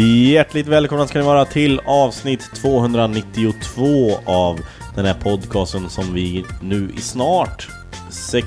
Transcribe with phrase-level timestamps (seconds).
[0.00, 4.60] Hjärtligt välkomna ska ni vara till avsnitt 292 av
[4.94, 7.68] den här podcasten som vi nu i snart
[8.10, 8.46] sex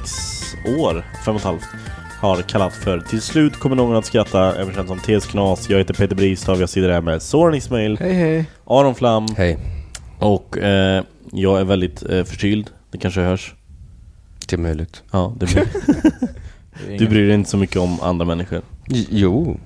[0.80, 1.64] år, fem och ett halvt,
[2.20, 5.70] har kallat för Till slut kommer någon att skratta, känd som TS Knas.
[5.70, 8.46] Jag heter Peter Bristav, jag sitter här med Soran Ismail, Hej hej.
[8.66, 9.58] Aron Flam Hej.
[10.20, 12.70] och eh, jag är väldigt eh, förkyld.
[12.92, 13.54] Det kanske hörs.
[14.50, 15.04] Det är möjligt.
[15.12, 15.68] Ja, det blir.
[17.00, 18.62] du bryr dig inte så mycket om andra människor.
[18.88, 19.58] J- Jo,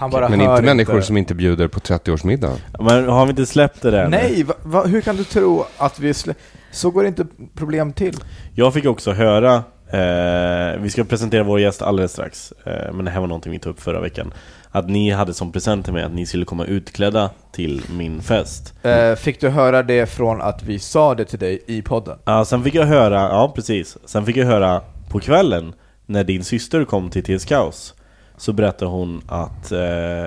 [0.00, 2.56] Han bara men hör inte människor som inte bjuder på 30-årsmiddag.
[2.78, 4.08] Men har vi inte släppt det där?
[4.08, 6.34] Nej, va, va, hur kan du tro att vi slä...
[6.70, 8.16] Så går inte problem till.
[8.54, 9.54] Jag fick också höra,
[9.88, 13.58] eh, vi ska presentera vår gäst alldeles strax, eh, men det här var någonting vi
[13.58, 14.34] tog upp förra veckan,
[14.70, 18.74] att ni hade som present till mig att ni skulle komma utklädda till min fest.
[18.82, 22.18] Eh, fick du höra det från att vi sa det till dig i podden?
[22.24, 25.72] Ja, sen fick jag höra, ja precis, sen fick jag höra på kvällen
[26.06, 27.94] när din syster kom till TS Kaos
[28.40, 30.26] så berättade hon att, eh,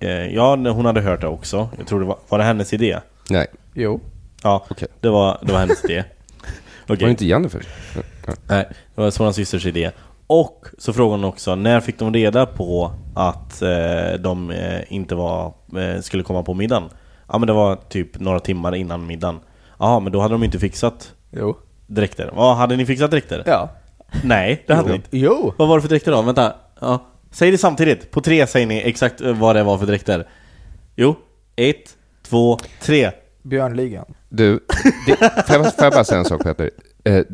[0.00, 2.98] eh, ja hon hade hört det också, jag tror det var, var det hennes idé?
[3.30, 4.00] Nej, Jo.
[4.42, 4.88] Ja, Okej.
[5.00, 6.04] det, var, det var hennes idé.
[6.82, 6.96] Okej.
[6.96, 7.66] var det inte Jennifer?
[8.48, 9.90] Nej, det var Sonans systers idé.
[10.26, 15.14] Och så frågade hon också, när fick de reda på att eh, de eh, inte
[15.14, 16.90] var, eh, skulle komma på middagen?
[17.28, 19.40] Ja men det var typ några timmar innan middagen.
[19.78, 21.56] Ja men då hade de inte fixat Jo.
[21.86, 22.30] dräkter.
[22.34, 23.42] Vad hade ni fixat dräkter?
[23.46, 23.68] Ja.
[24.24, 25.08] Nej, det hade ni inte.
[25.16, 25.54] Jo.
[25.58, 26.22] Vad var det för dräkter då?
[26.22, 26.54] Vänta.
[26.80, 26.98] Ja.
[27.32, 28.10] Säg det samtidigt.
[28.10, 30.28] På tre säger ni exakt eh, vad det var för dräkter.
[30.96, 31.16] Jo.
[31.56, 33.10] Ett, två, tre.
[33.42, 34.14] Björnligan.
[34.28, 34.60] Du,
[35.06, 36.70] det, får, jag, får jag bara säga en sak Peter?
[37.04, 37.24] Eh,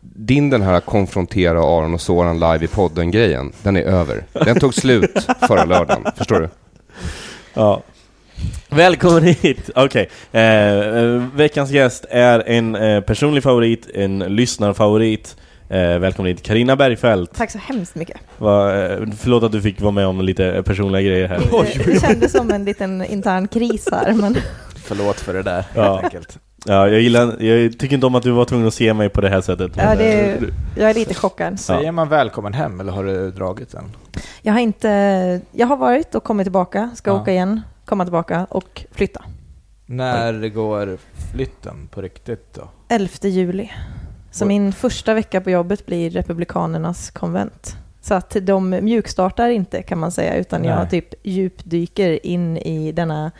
[0.00, 4.24] din den här konfrontera Aron och Soran live i podden-grejen, den är över.
[4.32, 6.48] Den tog slut förra lördagen, förstår du?
[7.54, 7.82] Ja.
[8.68, 9.70] Välkommen hit!
[9.74, 15.36] Okej, eh, eh, veckans gäst är en eh, personlig favorit, en lyssnarfavorit.
[15.68, 17.34] Eh, välkommen hit Karina Bergfeldt.
[17.36, 18.16] Tack så hemskt mycket.
[18.38, 21.38] Va, eh, förlåt att du fick vara med om lite personliga grejer här.
[21.38, 24.36] Det, det kändes som en liten intern kris här, men
[24.76, 25.92] Förlåt för det där, Ja.
[25.92, 26.38] helt enkelt.
[26.66, 29.20] Ja, jag, gillar, jag tycker inte om att du var tvungen att se mig på
[29.20, 29.72] det här sättet.
[29.76, 30.42] ja, det, eh,
[30.76, 31.60] jag är lite chockad.
[31.60, 33.84] Säger man välkommen hem eller har du dragit den?
[34.42, 34.88] Jag har inte...
[35.52, 37.20] Jag har varit och kommit tillbaka, ska Ja.
[37.20, 39.24] åka igen, komma tillbaka och flytta.
[39.86, 40.98] När går
[41.32, 42.68] flytten på riktigt då?
[42.88, 43.70] 11 juli.
[44.34, 47.76] Så min första vecka på jobbet blir Republikanernas konvent.
[48.00, 50.70] Så att de mjukstartar inte kan man säga, utan Nej.
[50.70, 53.30] jag typ djupdyker in i denna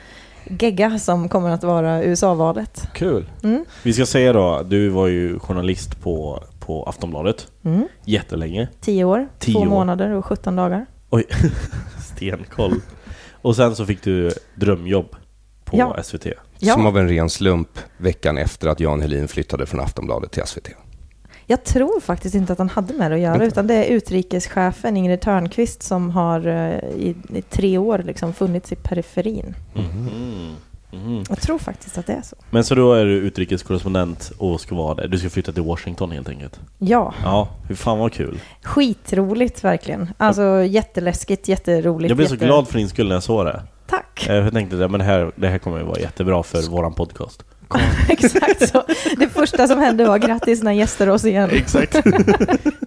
[0.60, 2.88] gegga som kommer att vara USA-valet.
[2.94, 3.30] Kul.
[3.42, 3.64] Mm.
[3.82, 7.88] Vi ska säga då, du var ju journalist på, på Aftonbladet Mm.
[8.04, 8.68] jättelänge.
[8.80, 9.66] Tio år, Tio två år.
[9.66, 10.86] månader och 17 dagar.
[11.10, 11.24] Oj,
[12.14, 12.80] stenkoll.
[13.32, 15.16] Och sen så fick du drömjobb
[15.64, 15.96] på Ja.
[16.02, 16.26] SVT.
[16.58, 16.72] Ja.
[16.74, 20.68] Som av en ren slump veckan efter att Jan Helin flyttade från Aftonbladet till SVT.
[21.46, 23.46] Jag tror faktiskt inte att han hade med det att göra, Inte?
[23.46, 28.72] utan det är utrikeschefen Ingrid Törnqvist som har eh, i, i tre år liksom funnits
[28.72, 29.54] i periferin.
[29.74, 30.54] Mhm.
[30.92, 31.24] Mhm.
[31.28, 32.36] Jag tror faktiskt att det är så.
[32.50, 35.08] Men så då är du utrikeskorrespondent och ska vara där.
[35.08, 36.60] Du ska flytta till Washington helt enkelt.
[36.78, 38.40] Ja, Ja, hur fan vad kul.
[38.62, 40.08] skitroligt verkligen.
[40.16, 42.08] Alltså jätteläskigt, jätteroligt.
[42.10, 42.44] Jag blev så jätte...
[42.46, 43.62] glad för din skull när jag såg det.
[43.86, 44.26] Tack!
[44.28, 47.44] Eh, Jag tänkte men det här, det här kommer ju vara jättebra för våran podcast.
[48.08, 48.82] Exakt så.
[49.18, 51.50] Det första som hände var grattis när gäster oss igen.
[51.52, 51.96] Exakt.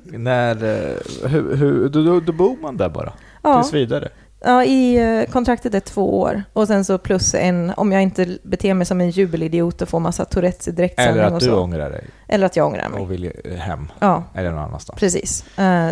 [0.03, 3.13] När, eh, hur, hur, då, då, då bor man där bara?
[3.43, 4.09] Ja, Tills vidare?
[4.39, 6.43] Ja, i eh, kontraktet är två år.
[6.53, 9.99] Och sen så plus en, om jag inte beter mig som en jubelidiot och får
[9.99, 13.01] massa Tourettes i direktsändning Eller att du ångrar dig Eller att jag ångrar mig.
[13.01, 13.87] och vill eh, hem.
[13.99, 14.99] Ja, Eller någon annanstans.
[14.99, 15.45] precis.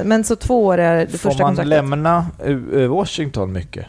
[0.04, 1.70] Men så två år är det Får första man kontraktet.
[1.70, 3.86] lämna eh, eh, Washington mycket?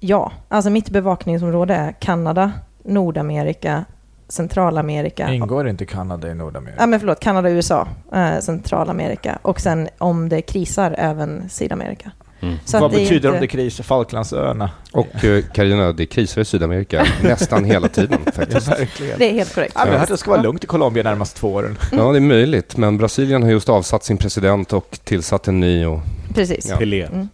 [0.00, 2.52] Ja, alltså mitt bevakningsområde är Kanada,
[2.84, 3.84] Nordamerika,
[4.30, 5.28] Centralamerika.
[5.34, 6.80] Ingår inte Kanada i Nordamerika?
[6.80, 12.10] Ja, men förlåt, Kanada, USA, eh, Centralamerika och sen om det krisar även Sydamerika.
[12.42, 12.54] Mm.
[12.64, 13.84] Så att Vad betyder inte- om det krisar?
[13.84, 14.70] Falklandsöarna?
[14.92, 18.68] Och eh, Carolina, det krisar i Sydamerika nästan hela tiden faktiskt.
[18.68, 19.18] verkligen.
[19.18, 19.72] Det är helt korrekt.
[19.78, 21.78] Ja, men det ska vara lugnt i Colombia närmaste två åren.
[21.92, 25.86] Ja, det är möjligt, men Brasilien har just avsatt sin president och tillsatt en ny
[25.86, 26.00] och
[26.34, 26.66] Precis.
[26.70, 26.76] Ja.
[26.76, 27.02] Pelé.
[27.02, 27.28] Mm.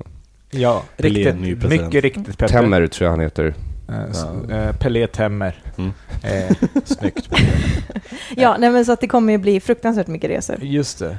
[0.50, 1.82] Ja, Pelé, riktigt, ny president.
[1.86, 2.48] mycket riktigt Petter.
[2.48, 3.54] Temmer tror jag han heter.
[3.88, 5.54] Eh, eh, Pelé Temmer.
[5.78, 5.92] Mm.
[6.22, 7.28] Eh, snyggt.
[8.36, 10.56] Ja, nej, men så att det kommer ju bli fruktansvärt mycket resor.
[10.62, 11.16] Just det.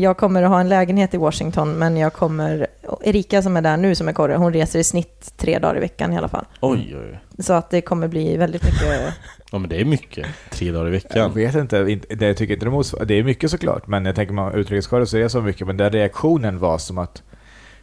[0.00, 2.66] Jag kommer att ha en lägenhet i Washington, men jag kommer...
[3.04, 5.80] Erika som är där nu, som är korre, hon reser i snitt tre dagar i
[5.80, 6.44] veckan i alla fall.
[6.60, 7.18] Oj, oj, oj.
[7.44, 9.14] Så att det kommer bli väldigt mycket...
[9.50, 10.26] Ja men det är mycket.
[10.50, 11.32] Tre dagar i Jag veckan.
[11.34, 11.82] vet inte,
[12.16, 13.04] det jag tycker inte det.
[13.04, 15.76] Det är mycket såklart, men jag tänker man utrikeskorre så är det så mycket, men
[15.76, 17.22] den reaktionen var som att...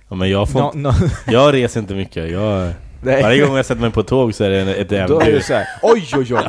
[0.09, 0.93] Ja, men jag, får, Nå- nå-
[1.27, 2.31] jag reser inte mycket.
[2.31, 2.73] Jag,
[3.03, 3.21] Nej.
[3.23, 5.31] varje gång jag sätter mig på tåg så är det ett Då är äventyr.
[5.31, 6.43] det såhär, oj oj oj!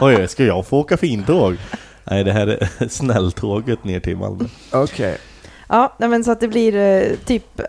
[0.00, 1.56] Oj, oj, ska jag få åka fintåg?
[2.04, 4.44] Nej, det här är snälltåget ner till Malmö.
[4.72, 5.18] Okej.
[5.68, 7.60] Ja, nej, men så att det blir eh, typ...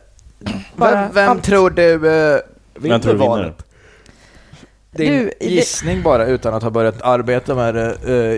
[0.76, 1.44] Bara Vem, vem allt.
[1.44, 2.42] tror du vinner
[2.80, 3.30] Vem tror du vinner?
[3.30, 3.66] valet?
[4.92, 7.96] Din Du, det- gissning bara, utan att ha börjat arbeta med det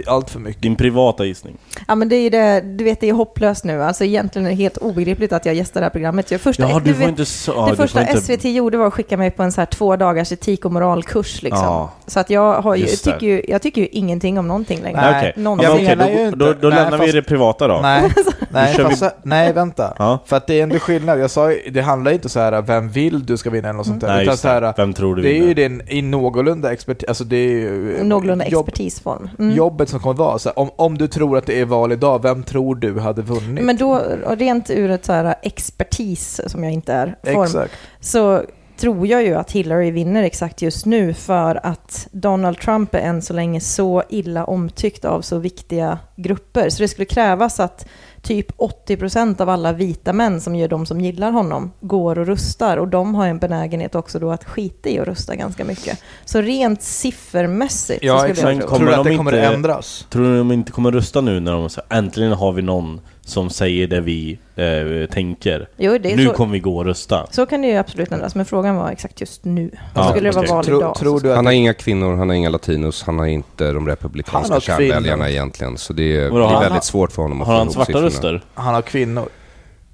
[0.08, 0.62] uh, allt för mycket.
[0.62, 1.58] Din privata gissning.
[1.88, 3.84] Ja men det är ju det, du vet det är hopplöst nu.
[3.84, 6.32] Alltså egentligen är det helt obegripligt att jag gästar det här programmet.
[6.32, 7.66] Jag första, Ja, du får vet, inte så...
[7.66, 9.96] det du första inte, SVT gjorde var att skicka mig på en så här två
[9.96, 11.64] dagars etik och moralkurs liksom.
[11.66, 11.92] Ja.
[12.08, 12.92] Så att jag har ju, det.
[12.98, 15.02] tycker ju, jag tycker ju ingenting om någonting längre.
[15.02, 15.44] Nej, okej.
[15.44, 15.86] Någonsin.
[15.86, 17.80] Ja, men ju då, då, då Nej, lämnar vi fast- det privata då.
[17.82, 18.12] Nej,
[18.50, 19.94] nej, kör vi- fast, nej vänta.
[20.00, 20.20] Ja.
[20.26, 21.20] För att det är ändå skillnad.
[21.20, 24.02] Jag sa det handlar inte så här vem vill du ska vinna eller något sånt
[24.02, 24.08] där.
[24.08, 24.74] Nej, utan så här, det.
[24.78, 25.54] Vem tror du det är ju vinner?
[25.56, 26.02] din, i
[26.42, 29.30] någorlunda expertis, alltså det är ju Någorlunda jobb, expertisform.
[29.40, 29.56] Mm.
[29.56, 30.40] jobbet som kommer vara.
[30.40, 33.22] Så här, om, om du tror att det är val idag, vem tror du hade
[33.22, 33.64] vunnit?
[33.64, 37.74] Men då, rent ur ett så här expertis, som jag inte är, form, Exakt.
[38.00, 38.42] så
[38.78, 43.22] tror jag ju att Hillary vinner exakt just nu för att Donald Trump är än
[43.22, 46.70] så länge så illa omtyckt av så viktiga grupper.
[46.70, 47.88] Så det skulle krävas att
[48.22, 52.78] typ 80% av alla vita män som gör de som gillar honom går och rustar
[52.78, 56.00] och de har en benägenhet också då att skita i att rusta ganska mycket.
[56.26, 58.56] Så rent siffermässigt Ja, så skulle exakt.
[58.60, 58.78] jag tro.
[58.78, 60.06] Tror du att de det kommer inte- ändras?
[60.10, 63.50] Tror du de inte kommer rösta nu när de säger äntligen har vi någon som
[63.50, 65.70] säger det vi eh, tänker?
[65.78, 67.28] Jo, det Nu så, kommer vi gå och rösta.
[67.32, 69.72] så kan det ju absolut ändras, men frågan var exakt just nu.
[69.96, 70.96] Ja, skulle det vara val Tror, idag?
[70.96, 73.76] tror du att Han har inga kvinnor, han har inga latinos, han har inte de
[73.76, 75.78] Han republikanska har kärnväljarna egentligen.
[75.78, 77.58] Så det är, Vadå, det har är han- väldigt svårt för honom att Har få
[77.58, 78.06] han ihop svarta siffrorna.
[78.08, 78.42] röster?
[78.54, 79.30] han har kvinnor?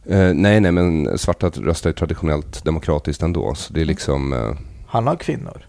[0.09, 3.53] Eh, nej, nej, men svarta röstar ju traditionellt demokratiskt ändå.
[3.55, 4.33] Så det är liksom...
[4.33, 4.39] eh,
[4.87, 5.65] Han har kvinnor.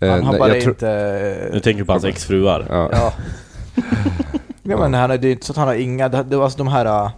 [0.00, 1.48] eh, Han har nej, bara inte...
[1.52, 2.66] Nu tänker du på hans exfruar.
[2.68, 2.88] Ja.
[2.92, 3.12] Ja.
[4.64, 6.44] ja men han är, det är inte så att han har inga, det, det var
[6.44, 6.86] alltså de här...
[7.04, 7.10] uh,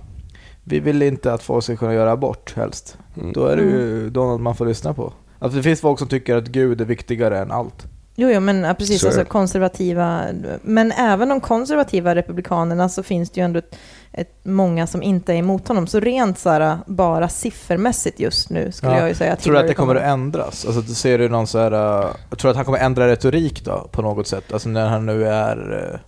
[0.64, 2.98] Vi vill inte att folk ska kunna göra abort helst.
[3.16, 3.32] Mm.
[3.32, 5.12] Då är det ju Donald man får lyssna på.
[5.38, 7.87] Alltså det finns folk som tycker att Gud är viktigare än allt.
[8.19, 9.00] Jo, jo, men ja, precis.
[9.00, 10.22] Så Alltså, konservativa,
[10.62, 13.76] men även de konservativa republikanerna så finns det ju ändå ett,
[14.12, 15.87] ett, många som inte är emot honom.
[15.87, 18.99] Så rent så här, bara siffermässigt just nu skulle Ja.
[18.99, 20.64] jag ju säga att Tror du att det kommer att ändras?
[20.66, 21.72] Alltså du ser du någon så här...
[21.72, 24.52] uh, Jag tror att han kommer ändra retorik då på något sätt?
[24.52, 26.00] Alltså när han nu är...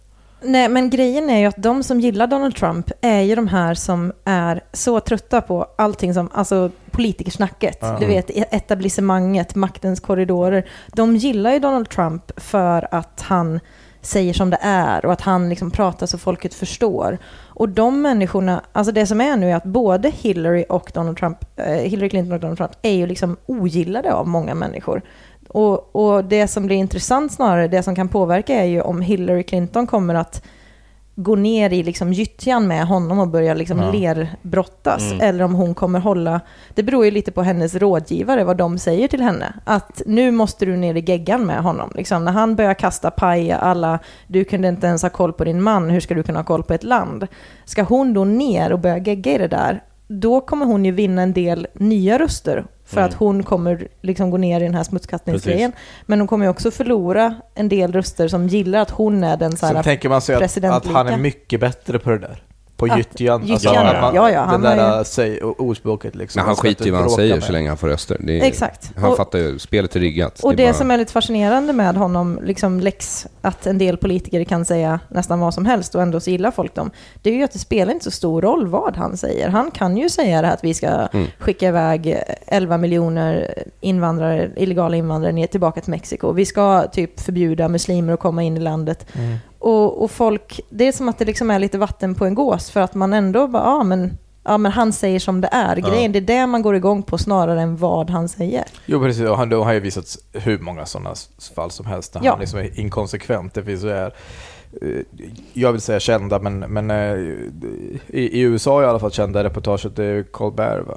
[0.44, 3.48] uh, Nej, men grejen är ju att de som gillar Donald Trump är ju de
[3.48, 7.96] här som är så trötta på allting som, alltså politikersnacket, Ja.
[8.00, 10.68] du vet etablissemanget, maktens korridorer.
[10.92, 13.60] De gillar ju Donald Trump för att han
[14.00, 17.18] säger som det är och att han liksom pratar så folket förstår.
[17.46, 21.38] Och de människorna, alltså det som är nu är att både Hillary och Donald Trump,
[21.56, 25.02] eh, Hillary Clinton och Donald Trump är ju liksom ogillade av många människor.
[25.48, 29.42] Och, och det som blir intressant snarare, det som kan påverka är ju om Hillary
[29.42, 30.42] Clinton kommer att
[31.20, 33.92] gå ner i liksom gyttjan med honom och börja liksom Ja.
[33.92, 35.02] lerbrottas.
[35.02, 35.20] Mm.
[35.20, 36.40] Eller om hon kommer hålla,
[36.74, 39.52] det beror ju lite på hennes rådgivare vad de säger till henne.
[39.64, 41.92] Att nu måste du ner i geggan med honom.
[41.94, 45.62] Liksom, när han börjar kasta paj alla, du kunde inte ens ha koll på din
[45.62, 47.26] man, hur ska du kunna ha koll på ett land?
[47.64, 51.22] Ska hon då ner och börja gegga i det där, då kommer hon ju vinna
[51.22, 52.64] en del nya röster.
[52.88, 53.08] För Mm.
[53.08, 55.72] att hon kommer liksom gå ner i den här smutskastningsgrejen.
[56.06, 59.52] Men hon kommer ju också förlora en del röster som gillar att hon är den
[59.52, 62.42] så Sen här tänker man sig att, att han är mycket bättre på det där.
[62.78, 63.42] På gyttjan.
[63.52, 63.72] att ja.
[64.00, 66.40] man- Ja, ja, han det där ju- säg, o- ordspråket liksom.
[66.40, 67.42] Men han skiter i vad han säger med.
[67.44, 68.16] så länge han får röster.
[68.20, 68.90] Det är, Exakt.
[68.96, 70.40] Han Och- fattar ju, spelet är riggat.
[70.40, 73.96] Och det, är bara- som är lite fascinerande med honom, liksom Lex, att en del
[73.96, 76.90] politiker kan säga nästan vad som helst och ändå så gillar folk dem,
[77.22, 79.48] det är ju att det spelar inte så stor roll vad han säger.
[79.48, 81.26] Han kan ju säga det här att vi ska Mm.
[81.38, 86.32] skicka iväg 11 miljoner invandrare, illegala invandrare ner tillbaka till Mexiko.
[86.32, 89.06] Vi ska typ förbjuda muslimer att komma in i landet.
[89.14, 89.36] Mm.
[89.58, 92.70] Och, och folk, det är som att det liksom är lite vatten på en gås
[92.70, 95.76] för att man ändå bara, ja men, ja, men han säger som det är.
[95.76, 98.64] Grejen, det är det man går igång på snarare än vad han säger.
[98.86, 101.14] Jo precis, och han, har ju visat hur många sådana
[101.54, 102.30] fall som helst där Ja.
[102.30, 103.54] han liksom är inkonsekvent.
[103.54, 104.14] Det finns ju här,
[104.82, 104.88] eh,
[105.52, 107.14] jag vill säga kända, men, men eh,
[108.06, 110.94] i, i USA i alla fall kända reportaget, det är Colbert va?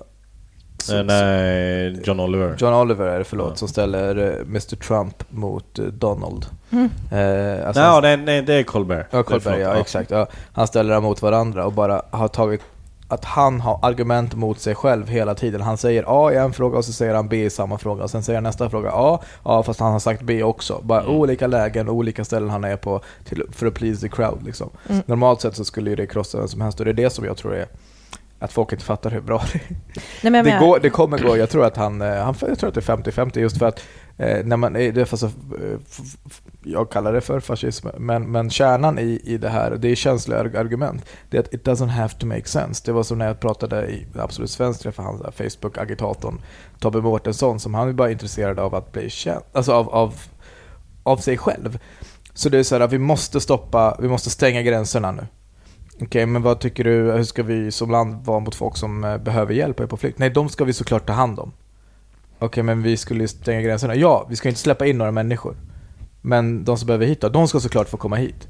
[0.90, 2.56] Eh, nej, John Oliver.
[2.60, 3.56] John Oliver är det, förlåt, Ja.
[3.56, 6.46] som ställer eh, Mr Trump mot eh, Donald.
[6.72, 6.90] Mm.
[7.12, 9.08] Eh, alltså Nej, han- nej, nej, det är Colbert.
[9.12, 10.12] Ja, Colbert, ja, exakt.
[10.12, 10.28] Ja.
[10.54, 12.62] Han ställer dem mot varandra och bara har tagit
[13.08, 15.62] att han har argument mot sig själv hela tiden.
[15.62, 18.10] Han säger A i en fråga och så säger han B i samma fråga och
[18.10, 20.80] sen säger han nästa fråga A, ja fast han har sagt B också.
[20.84, 21.16] Bara Mm.
[21.16, 24.70] olika lägen, olika ställen han är på till, för att please the crowd liksom.
[24.90, 25.02] Mm.
[25.06, 27.26] Normalt sett så skulle ju det krossa vem som helst och det är det som
[27.26, 27.66] jag tror är
[28.42, 29.76] att folk inte fattar hur bra det är.
[30.22, 32.68] Nej, men Det, går, det kommer gå, jag tror att han, eh, han jag tror
[32.68, 33.80] att det är 50-50 just för att
[34.18, 35.30] eh, när man, det är fast, eh,
[36.64, 40.40] jag kallar det för fascism, men, men kärnan i, i det här, det är känsliga
[40.44, 42.82] arg- argument, det är att it doesn't have to make sense.
[42.86, 46.42] Det var som när jag pratade i Absolut Svensk träffade han där Facebook-agitatorn
[46.80, 50.14] Tobbe Mårtensson som han är bara intresserad av att bli känd, alltså av, av,
[51.04, 51.80] av sig själv.
[52.34, 55.28] Så det är så här att vi måste stoppa, vi måste stänga gränserna nu.
[56.00, 59.18] Okej, men vad tycker du, hur ska vi som land vara mot folk som eh,
[59.18, 60.20] behöver hjälp och är på flykt?
[60.20, 61.52] Nej, de ska vi såklart ta hand om.
[62.40, 63.96] Okej, men vi skulle ju stänga gränserna.
[63.96, 65.56] Ja, vi ska inte släppa in några människor.
[66.22, 68.48] Men de som behöver hit då, de ska såklart få komma hit.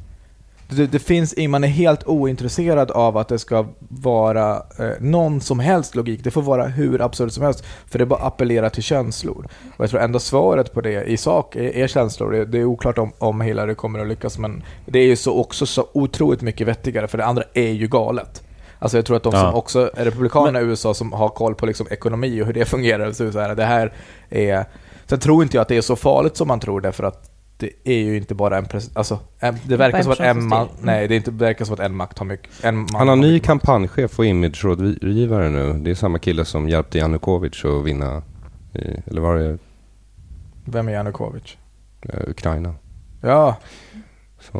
[0.75, 5.59] Det, det finns, man är helt ointresserad av att det ska vara eh, någon som
[5.59, 6.23] helst logik.
[6.23, 9.47] Det får vara hur absurt som helst, för det bara appellerar till känslor.
[9.77, 12.31] Och jag tror ändå svaret på det i sak är, är känslor.
[12.31, 15.39] Det, det är oklart om, om Hillary kommer att lyckas, men det är ju så
[15.39, 18.43] också så otroligt mycket vettigare, för det andra är ju galet.
[18.79, 19.53] Alltså jag tror att de som Ja.
[19.53, 23.11] också är republikanerna i USA som har koll på liksom ekonomi och hur det fungerar,
[23.11, 23.93] så är det så här, det här
[24.29, 24.65] är...
[25.05, 27.30] Sen tror inte jag att det är så farligt som man tror, därför att
[27.61, 29.19] det är ju inte bara en president, alltså
[29.63, 30.85] det verkar som att en man, styr.
[30.85, 33.07] nej det är inte, det verkar som att en makt har mycket, en man Han
[33.07, 35.73] har ny kampanjchef och imagerådgivare nu.
[35.73, 38.21] Det är samma kille som hjälpte Janukovic att vinna,
[38.73, 39.57] i, eller var det
[40.65, 41.57] Vem är Janukovic?
[42.01, 42.75] eh, Ukraina?
[43.21, 43.55] Ja,
[44.51, 44.57] Så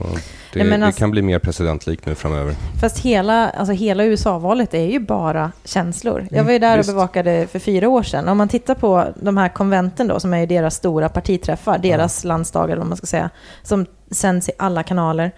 [0.53, 2.55] det, Nej, det alltså- kan bli mer presidentlikt nu framöver.
[2.81, 6.21] Fast hela, alltså hela USA-valet är ju bara känslor.
[6.29, 6.89] Jag Mm, var ju där visst.
[6.89, 8.27] och bevakade för fyra år sedan.
[8.27, 12.23] Om man tittar på de här konventen då, som är ju deras stora partiträffar, deras
[12.23, 13.29] landsdagar eller vad man ska säga,
[13.63, 15.31] som sänds i alla kanaler.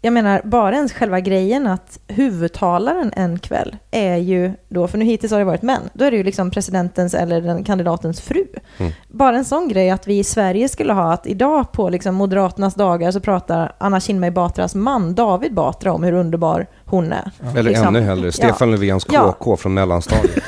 [0.00, 5.04] Jag menar, bara ens själva grejen att huvudtalaren en kväll är ju då, för nu
[5.04, 8.46] hittills har det varit män, då är det ju liksom presidentens eller den kandidatens fru.
[8.78, 8.92] Mm.
[9.08, 12.74] Bara en sån grej att vi i Sverige skulle ha att idag på liksom Moderaternas
[12.74, 17.30] dagar så pratar Anna Kinberg Batras man David Batra om hur underbar hon är.
[17.52, 17.86] Eller Liksom.
[17.96, 19.32] ännu hellre, Stefan Löfvens Ja.
[19.32, 20.38] KK från mellanstadiet.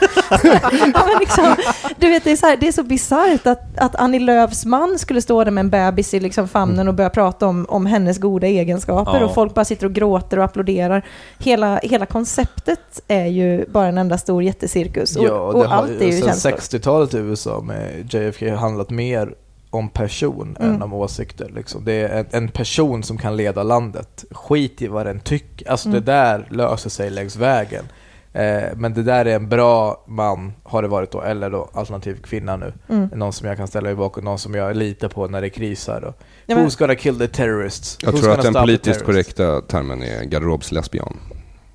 [0.94, 1.54] Ja, men liksom,
[1.99, 4.99] du vet, det är så, här, det är så bisarrt att, att Annie Lööfs man
[4.99, 8.18] skulle stå där med en bebis i liksom famnen och börja prata om, om hennes
[8.18, 9.25] goda egenskaper Ja.
[9.26, 11.04] och folk bara sitter och gråter och applåderar.
[11.38, 15.76] Hela, hela konceptet är ju bara en enda stor jättecirkus och, ja och det har
[15.76, 16.52] allt är ju sen känslor.
[16.52, 19.35] 60-talet i USA med JFK handlat mer
[19.71, 20.75] om person Mm.
[20.75, 21.50] än om åsikter.
[21.55, 21.85] Liksom.
[21.85, 24.25] Det är en, en person som kan leda landet.
[24.31, 25.71] Skit i vad den tycker.
[25.71, 26.00] Alltså Mm.
[26.00, 27.85] det där löser sig längs vägen.
[28.33, 32.23] Eh, men det där är en bra man, har det varit då, eller då alternativ
[32.23, 32.73] kvinna nu.
[32.89, 33.09] Mm.
[33.15, 36.05] Någon som jag kan ställa mig bakom, någon som jag litar på när det krisar.
[36.05, 36.15] Och
[36.47, 37.99] Ja, men- Who's gonna kill the terrorists?
[38.03, 41.17] Jag Who's tror att den politiskt korrekta termen är garderobslesbian.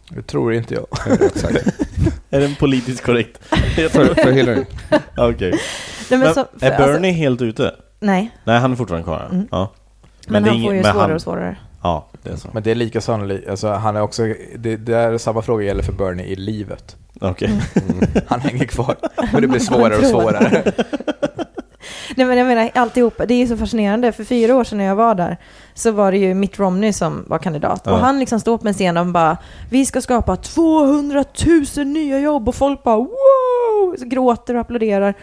[0.09, 0.87] Det tror inte jag.
[1.39, 1.51] Jag
[2.29, 3.39] är den politiskt korrekt?
[3.77, 4.65] Jag för, tror- för Hillary.
[5.17, 5.51] Okej.
[5.51, 5.59] Nej,
[6.09, 7.75] men Men så- för- är alltså- Bernie helt ute?
[7.99, 9.27] Nej, Nej, han är fortfarande kvar.
[9.31, 9.47] Mm.
[9.51, 9.71] Ja.
[10.27, 11.55] men, det är han ingen- får ju men svårare han- och svårare.
[11.83, 12.47] Ja, det är så.
[12.53, 14.23] Men det är lika sannolikt, alltså han är också,
[14.55, 16.95] det, det är samma fråga gäller för Bernie i livet.
[17.21, 17.47] Okej.
[17.75, 18.07] Mm.
[18.27, 18.95] Han hänger kvar.
[19.33, 20.73] Men det blir svårare och svårare.
[22.17, 24.11] Nej men jag menar alltihopa, det är ju så fascinerande.
[24.11, 25.37] För fyra år sedan när jag var där
[25.73, 27.81] så var det ju Mitt Romney som var kandidat.
[27.85, 27.91] Ja.
[27.91, 29.37] Och han liksom stod på en scen och bara
[29.69, 31.23] Vi ska skapa 200
[31.77, 33.95] 000 nya jobb och folk bara wow!
[33.99, 35.13] Så gråter och applåderar.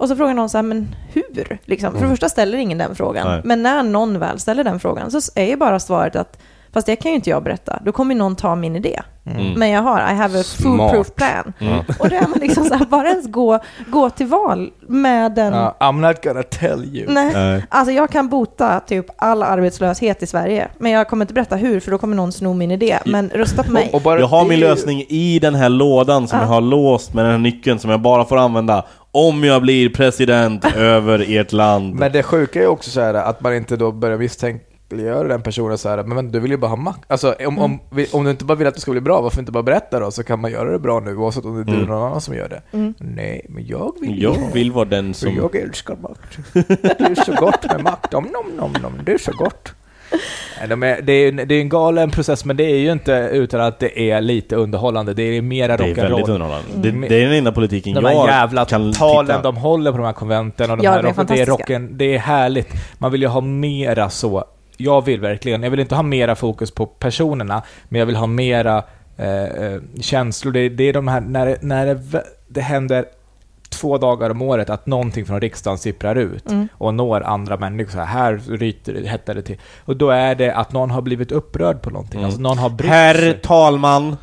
[0.00, 1.58] Och så frågar någon så här, men hur?
[1.64, 1.92] Liksom.
[1.92, 3.26] För det första ställer ingen den frågan.
[3.28, 3.40] Nej.
[3.44, 6.38] Men när någon väl ställer den frågan så är ju bara svaret att
[6.72, 7.78] Fast det kan ju inte jag berätta.
[7.84, 9.00] Då kommer någon ta min idé.
[9.26, 9.52] Mm.
[9.52, 11.52] Men jag har, I have a foolproof plan.
[11.98, 15.52] Och då är man liksom så här, bara ens gå, gå till val med den...
[15.54, 17.12] Ja, I'm not gonna tell you.
[17.12, 17.30] Nej.
[17.34, 17.64] Nej.
[17.68, 20.68] Alltså jag kan bota typ all arbetslöshet i Sverige.
[20.78, 22.98] Men jag kommer inte berätta hur, för då kommer någon sno min idé.
[23.04, 23.88] Men rösta på mig.
[23.88, 26.44] Och, och bara, Jag har min lösning i den här lådan som Ja.
[26.44, 29.88] jag har låst med den här nyckeln som jag bara får använda om jag blir
[29.88, 31.94] president över ert land.
[31.94, 34.16] Men det sjuka är också så här att man inte då börjar
[34.90, 37.00] misstänkliggöra den personen så här, men, men du vill ju bara ha makt.
[37.08, 39.40] Alltså om, om, vi- om du inte bara vill att det ska bli bra, varför
[39.40, 40.10] inte bara berätta då?
[40.10, 42.20] Så kan man göra det bra nu oavsett om det är du eller någon annan
[42.20, 42.62] som gör det.
[42.98, 45.36] Nej, men jag vill jag ha- vill vara den För som...
[45.36, 46.38] jag älskar makt.
[46.52, 48.14] Det är så gott med makt.
[48.14, 48.92] Om, nom, nom, nom.
[49.04, 49.72] Det är så gott.
[50.68, 53.12] De är, det, är, en- det är en galen process, men det är ju inte
[53.32, 55.14] utan att det är lite underhållande.
[55.14, 56.30] Det är mera Det är väldigt rock'n'roll.
[56.30, 56.66] underhållande.
[56.74, 57.08] Det, Mm.
[57.08, 59.42] det är den enda politiken De jag här jävla kan talen titta.
[59.42, 61.46] de håller på de här konventen och de Ja, här de är rocken, det är
[61.46, 62.68] rocken, det är härligt.
[62.98, 64.44] Man vill ju ha mera så.
[64.80, 68.26] Jag vill verkligen, jag vill inte ha mera fokus på personerna, men jag vill ha
[68.26, 68.82] mera
[69.16, 70.52] eh, eh, känslor.
[70.52, 73.04] Det, det är de här, när, det- när det, det händer
[73.68, 77.90] två dagar om året att någonting från riksdagen sipprar ut och når andra människor.
[77.92, 79.56] Så här, här ryter det, hettar det till.
[79.84, 82.24] Och då är det att någon har blivit upprörd på någonting.
[82.24, 83.38] Alltså någon har brytt Herr sig.
[83.42, 84.16] talman!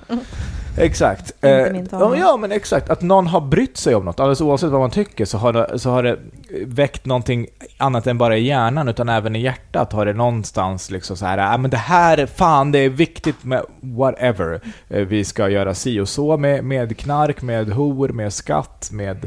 [0.78, 1.32] Exakt.
[1.32, 2.20] Inte Eh, min ja, talman.
[2.20, 2.90] ja, men exakt.
[2.90, 4.20] Att någon har brytt sig om något.
[4.20, 6.18] Alldeles oavsett vad man tycker så har, det, så har det
[6.66, 11.18] väckt någonting annat än bara i hjärnan, utan även i hjärtat har det någonstans liksom
[11.18, 14.62] så här, ah, men det här, fan det är viktigt med whatever.
[14.90, 19.26] Eh, vi ska göra si och så med, med knark, med hor, med skatt, med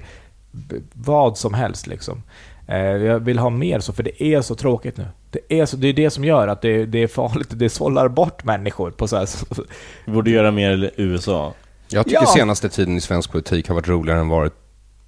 [0.93, 2.23] vad som helst liksom.
[2.67, 5.07] Eh, jag vill ha mer så, för det är så tråkigt nu.
[5.31, 8.09] Det är, så, det är det som gör att det, det är farligt, det sållar
[8.09, 9.29] bort människor på så här,
[10.05, 11.55] Vi borde göra mer i USA.
[11.89, 12.27] Jag tycker Ja.
[12.27, 14.55] senaste tiden i svensk politik har varit roligare än varit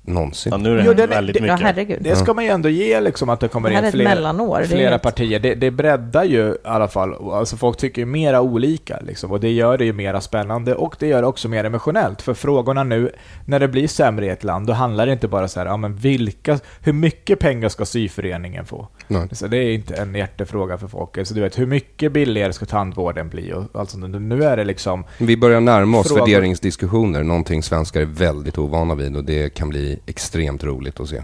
[0.04, 0.52] någonsin.
[0.52, 1.66] Ja, nu är det Jo, det- väldigt det- Ja, mycket.
[1.66, 1.98] herregud.
[2.00, 5.02] Det ska man ju ändå ge liksom att det kommer Det in fler, flera ett-
[5.02, 5.40] partier.
[5.40, 9.40] Det, det breddar ju i alla fall, alltså folk tycker ju mera olika liksom, och
[9.40, 12.22] det gör det ju mera spännande och det gör det också mer emotionellt.
[12.22, 13.10] För frågorna nu,
[13.46, 15.76] när det blir sämre i ett land, då handlar det inte bara så här, ja
[15.76, 18.88] men vilka, hur mycket pengar ska syföreningen få?
[19.08, 19.28] Nej.
[19.32, 21.18] Så det är inte en hjärtefråga för folk.
[21.18, 23.52] Alltså, du vet, hur mycket billigare ska tandvården bli?
[23.52, 26.20] Och alltså, nu är det liksom, Vi börjar närma oss Frågor.
[26.26, 31.22] värderingsdiskussioner, någonting svenskar är väldigt ovana vid och det kan bli extremt roligt att se.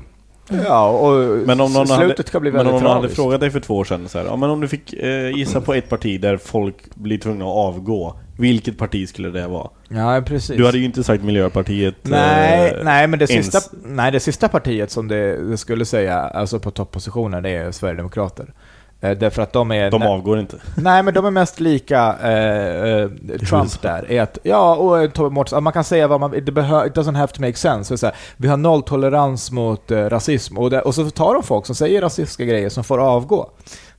[0.65, 3.41] ja, och Men om någon, slutet hade, kan bli men väldigt om någon hade frågat
[3.41, 5.75] dig för två år sedan så här, ja, men om du fick eh, gissa på
[5.75, 9.71] ett parti där folk blir tvungna att avgå, vilket parti skulle det vara?
[9.89, 10.57] Ja, precis.
[10.57, 11.95] Du hade ju inte sagt Miljöpartiet.
[12.03, 13.47] Nej, eh, nej men det ens.
[13.47, 17.73] sista, nej, det sista partiet som det, det skulle säga, alltså på toppositionen, det är
[17.73, 18.55] Sverigedemokrater.
[19.01, 19.91] Eh, därför att de är...
[19.91, 20.57] De avgår inte.
[20.77, 23.11] Nej, men de är mest lika eh, eh,
[23.49, 24.11] Trump där.
[24.11, 27.17] Är att, ja, och eh, Tobbe Mårtensson, man kan säga vad man vill, it doesn't
[27.17, 27.99] have to make sense.
[27.99, 31.67] Så här, vi har nolltolerans mot eh, rasism, och, det, och så tar de folk
[31.67, 33.51] som säger rasistiska grejer som får avgå.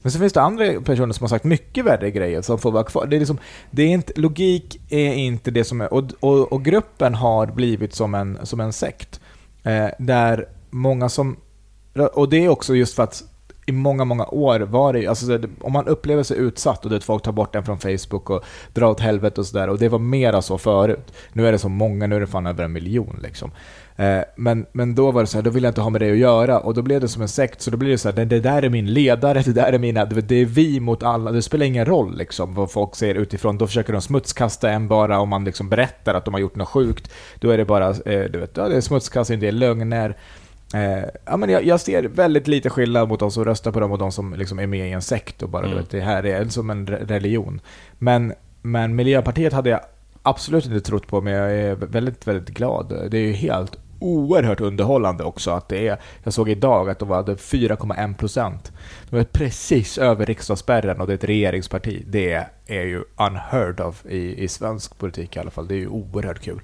[0.02, 2.84] Men så finns det andra personer som har sagt mycket värre grejer som får vara
[2.84, 3.06] kvar.
[3.06, 3.38] Det är liksom,
[3.72, 5.94] det är inte, logik är inte det som är...
[5.94, 9.20] Och, och, och gruppen har blivit som en, som en sekt.
[9.64, 11.38] Eh, där många som...
[12.14, 13.24] Och det är också just för att
[13.70, 17.24] i många, många år var det alltså, om man upplever sig utsatt och det folk
[17.24, 19.68] tar bort den från Facebook och drar åt helvete och sådär.
[19.70, 21.14] Och det var mera så förut.
[21.34, 23.52] Nu är det så många, nu är det fan över en miljon liksom.
[24.00, 26.12] Eh, men, men då var det så här, då vill jag inte ha med det
[26.12, 26.60] att göra.
[26.60, 28.40] Och då blev det som en sekt, så då blir det så här, det, det
[28.40, 31.32] där är min ledare, det där är mina, det, det är vi mot alla.
[31.32, 33.58] Det spelar ingen roll liksom vad folk ser utifrån.
[33.58, 36.68] Då försöker de smutskasta en bara om man liksom berättar att de har gjort något
[36.68, 37.12] sjukt.
[37.40, 40.18] Då är det bara, eh, du vet, ja, det är smutskastning, det är lögner.
[40.74, 43.92] Eh, ja, men jag, jag ser väldigt lite skillnad mot de som röstar på dem
[43.92, 45.78] och de som liksom är med i en sekt och bara Mm.
[45.78, 47.62] vet, det här är som en re- religion.
[47.98, 49.80] Men, men Miljöpartiet hade jag
[50.24, 53.08] absolut inte trott på, men jag är väldigt, väldigt glad.
[53.12, 57.10] Det är ju helt oerhört underhållande också att det är, jag såg idag att de
[57.10, 58.72] hade 4,1 procent.
[59.10, 62.04] De är precis över riksdagsspärren och det är ett regeringsparti.
[62.08, 65.68] Det är ju unheard of i, i svensk politik i alla fall.
[65.68, 66.62] Det är ju oerhört kul.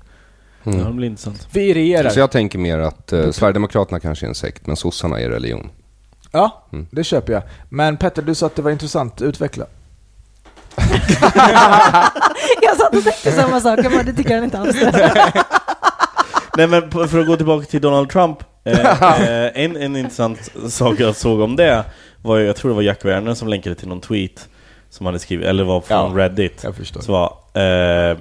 [0.66, 1.48] Ja, det blir intressant.
[1.52, 2.10] Vi regerar.
[2.10, 5.70] Så jag tänker mer att eh, Sverigedemokraterna kanske är en sekt, men sossarna är religion.
[6.32, 6.88] Ja, Mm.
[6.92, 7.44] det köper jag.
[7.70, 9.22] Men Petter, du sa att det var intressant.
[9.22, 9.66] Utveckla.
[12.62, 14.76] Jag satt och tänkte samma sak, jag bara, det tycker han inte alls.
[16.58, 18.38] Nej men för att gå tillbaka till Donald Trump.
[18.64, 21.84] Eh, eh, en, en intressant sak jag såg om det
[22.22, 24.50] var jag tror det var Jack Werner som länkade till någon tweet
[24.90, 26.64] som hade skrivit, eller var från Ja, Reddit.
[26.64, 27.02] jag förstår.
[27.02, 27.34] Så var,
[28.12, 28.18] eh,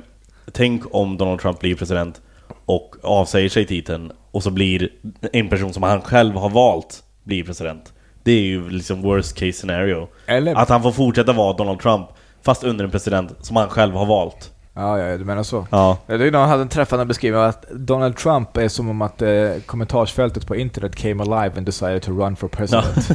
[0.53, 2.21] tänk om Donald Trump blir president
[2.67, 4.89] och avsäger sig titeln och så blir
[5.33, 7.93] en person som han själv har valt blir president.
[8.23, 10.09] Det är ju liksom worst case scenario.
[10.27, 12.07] Eller- Att han får fortsätta vara Donald Trump
[12.43, 14.51] fast under en president som han själv har valt.
[14.77, 15.67] Ja, ja, du menar så.
[15.71, 15.99] Ja.
[16.07, 19.23] Det är någon hade en träffande beskrivning av att Donald Trump är som om att
[19.23, 23.09] eh, kommentarsfältet på internet came alive and decided to run for president.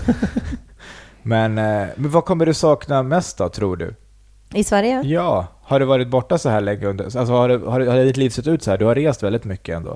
[1.23, 3.95] men, eh, men vad kommer du sakna mest då, tror du?
[4.53, 5.01] I Sverige?
[5.01, 6.85] Ja, har du varit borta så här länge?
[6.85, 8.77] Under, alltså har, det, har, det- har ditt liv sett ut så här?
[8.77, 9.89] Du har rest väldigt mycket ändå.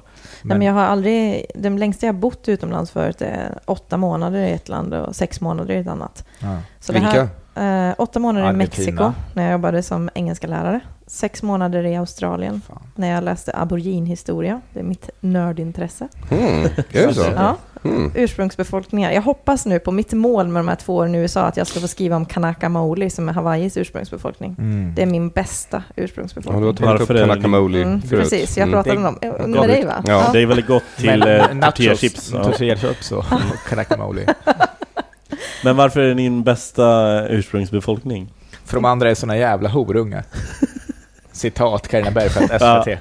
[0.43, 4.51] Nej, men jag har aldrig, den längsta jag bott utomlands förut är åtta månader i
[4.51, 6.25] ett land och sex månader i ett annat.
[6.39, 6.57] ja.
[6.79, 7.29] Så Vilka?
[7.55, 8.91] här, eh, åtta månader i Argentina.
[9.01, 10.79] Mexiko när jag jobbade som engelska lärare.
[11.07, 12.81] Sex månader i Australien Fan.
[12.95, 14.61] när jag läste aboriginhistoria.
[14.73, 16.07] Det är mitt nördintresse.
[16.31, 17.25] Mm, är det så?
[17.35, 17.55] Ja,
[17.86, 18.12] Mm.
[18.15, 19.12] ursprungsbefolkningar.
[19.12, 21.67] Jag hoppas nu på mitt mål med de här två åren i USA att jag
[21.67, 24.56] ska få skriva om Kanaka Maoli som är Hawaiis ursprungsbefolkning.
[24.60, 24.96] Mm.
[24.96, 26.76] Det är min bästa Ja, du har ursprungsbefolkning.
[26.76, 28.22] tagit upp det- Kanakamoli Mm, förut.
[28.22, 28.74] precis, jag Mm.
[28.84, 29.04] pratade om
[29.41, 30.04] dem med dig va?
[30.08, 30.30] Ja.
[30.34, 32.32] Det är väldigt gott till eh, tortillachips.
[32.34, 32.43] Ja.
[32.43, 33.26] tortillachips och
[33.69, 34.26] kanakamoli.
[35.63, 38.34] Men varför är det din bästa ursprungsbefolkning?
[38.65, 40.24] För de andra är såna jävla horungar.
[41.32, 43.00] Citat Carina Bergfeldt, SVT.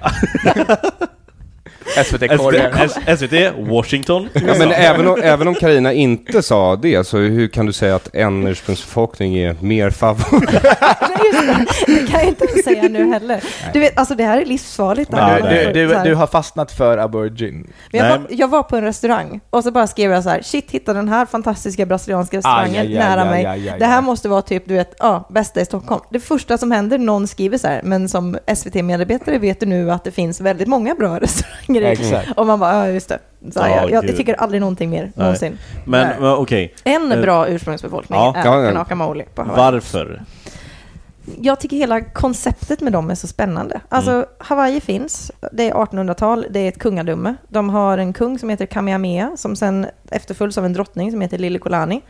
[2.05, 2.23] SVT,
[3.18, 4.29] SVT, Washington.
[4.33, 7.95] Ja, men även om, även om Carina inte sa det, så hur kan du säga
[7.95, 10.51] att en ursprungsbefolkning är mer favorit?
[10.51, 10.77] Det.
[11.87, 13.45] det kan jag inte säga nu heller.
[13.73, 15.11] Du vet, alltså det här är livsfarligt.
[15.11, 17.73] Men du, du, du, har fastnat för aborigin.
[17.90, 20.42] Jag, Nej, var, jag var på en restaurang och så bara skrev jag så här,
[20.42, 23.47] shit, hitta den här fantastiska brasilianska restaurangen Aj, aj, aj, nära aj, mig.
[23.47, 24.05] aj, aj, det här aj.
[24.05, 26.03] måste vara typ, du vet, ja, bästa i Stockholm.
[26.11, 30.05] Det första som händer, någon skriver så här, men som SVT-medarbetare vet du nu att
[30.05, 31.71] det finns väldigt många bra restauranger.
[31.80, 32.30] I- Exakt.
[32.37, 33.18] Och man bara, ja just det.
[33.52, 34.16] Så här, Ja, jag, jag gud.
[34.16, 35.12] tycker aldrig någonting mer, Nej.
[35.14, 35.58] någonsin.
[35.85, 36.16] Men Nej.
[36.20, 38.68] men okej, En Eh, bra ursprungsbefolkning ja, är ja, ja.
[38.68, 39.58] Kanaka Maoli på Hawaii.
[39.72, 40.22] varför?
[41.40, 43.80] Jag tycker hela konceptet med dem är så spännande.
[43.88, 44.24] Alltså, Mm.
[44.38, 47.35] Hawaii finns, det är 1800-tal, det är ett kungadöme.
[47.48, 51.38] De har en kung som heter Kamehameha, som sen efterföljs av en drottning som heter
[51.38, 52.02] Lilikolani.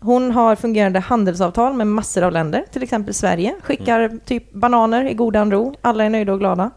[0.00, 3.54] Hon har fungerande handelsavtal med massor av länder, till exempel Sverige.
[3.62, 4.20] Skickar Mm.
[4.24, 6.70] typ bananer i godan ro, alla är nöjda och glada.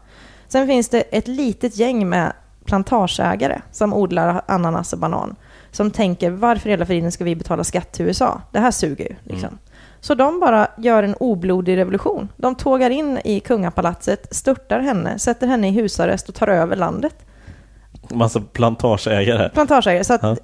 [0.48, 2.32] Sen finns det ett litet gäng med
[2.64, 5.36] plantageägare som odlar ananas och banan.
[5.70, 8.40] Som tänker, varför i hela friden ska vi betala skatt till USA?
[8.52, 9.14] Det här suger ju.
[9.22, 9.48] Liksom.
[9.48, 9.58] Mm.
[10.00, 12.28] Så de bara gör en oblodig revolution.
[12.36, 17.14] De tågar in i kungapalatset, störtar henne, sätter henne i husarrest och tar över landet.
[18.10, 19.48] Massa plantageägare.
[19.48, 20.04] Plantageägare.
[20.04, 20.36] Så Ja.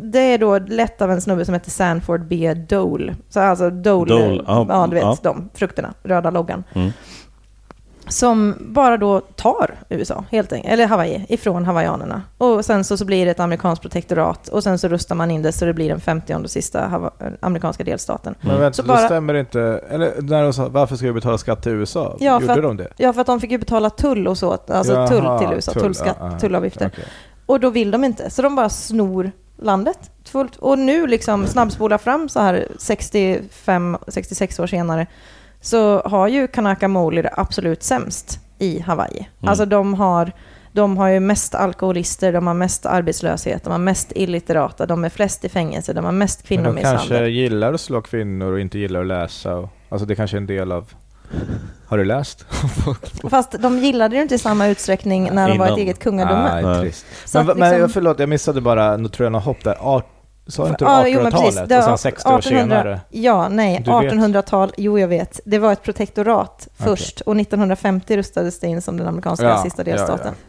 [0.00, 2.54] det är då lett av en snubbe som heter Sanford B.
[2.54, 3.16] Dole.
[3.28, 5.16] Så alltså Dole, Dole, ja, ja, du vet ja.
[5.22, 6.64] de frukterna, röda loggan.
[6.72, 6.92] Mm.
[8.10, 12.22] Som bara då tar USA, helt enkelt, eller Hawaii, ifrån hawaiianerna.
[12.38, 15.42] Och sen så, så blir det ett amerikanskt protektorat och sen så rustar man in
[15.42, 18.34] det så det blir den 50 och sista Hawa- amerikanska delstaten.
[18.40, 19.60] Men vänta, Så bara- stämmer det inte.
[19.90, 22.16] Eller när de sa, varför ska vi betala skatt till USA?
[22.20, 22.88] Ja, Gjorde att- de det?
[22.96, 25.72] Ja, för att de fick ju betala tull och så, alltså Jaha, tull till USA,
[25.72, 26.86] tull, tullskatt, ja, tullavgifter.
[26.92, 27.04] Okej.
[27.46, 29.30] Och då vill de inte, så de bara snor
[29.62, 30.10] landet.
[30.24, 30.56] Fullt.
[30.56, 35.06] Och nu liksom snabbspola fram så här 65-66 år senare
[35.60, 39.18] så har ju Kanaka Moli det absolut sämst i Hawaii.
[39.18, 39.48] Mm.
[39.48, 40.32] Alltså de har,
[40.72, 45.08] de har ju mest alkoholister, de har mest arbetslöshet, de har mest illitterata, de är
[45.08, 47.30] flest i fängelse, de har mest Men de kanske kvinnomisshandel.
[47.32, 49.56] gillar att slå kvinnor och inte gillar att läsa.
[49.56, 50.92] Och, alltså det kanske är en del av...
[51.86, 52.46] Har du läst?
[53.30, 56.90] Fast de gillade det inte i samma utsträckning när de var ett eget kungadöme.
[57.24, 59.76] Så Men, men liksom- jag, förlåt, jag missade bara, nu tror jag något hopp där.
[59.80, 60.06] Art,
[60.50, 61.46] sa inte du Ja, jo, men precis.
[61.60, 61.68] 1800-talet?
[61.68, 63.00] Det Och sen var 60 år 1800 senare?
[63.10, 64.12] Ja, nej, Du vet.
[64.12, 65.40] 1800-tal, jo jag vet.
[65.44, 69.82] Det var ett protektorat först och 1950 rustades det in som den amerikanska Ja, sista
[69.82, 70.26] ja, delstaten.
[70.26, 70.46] ja.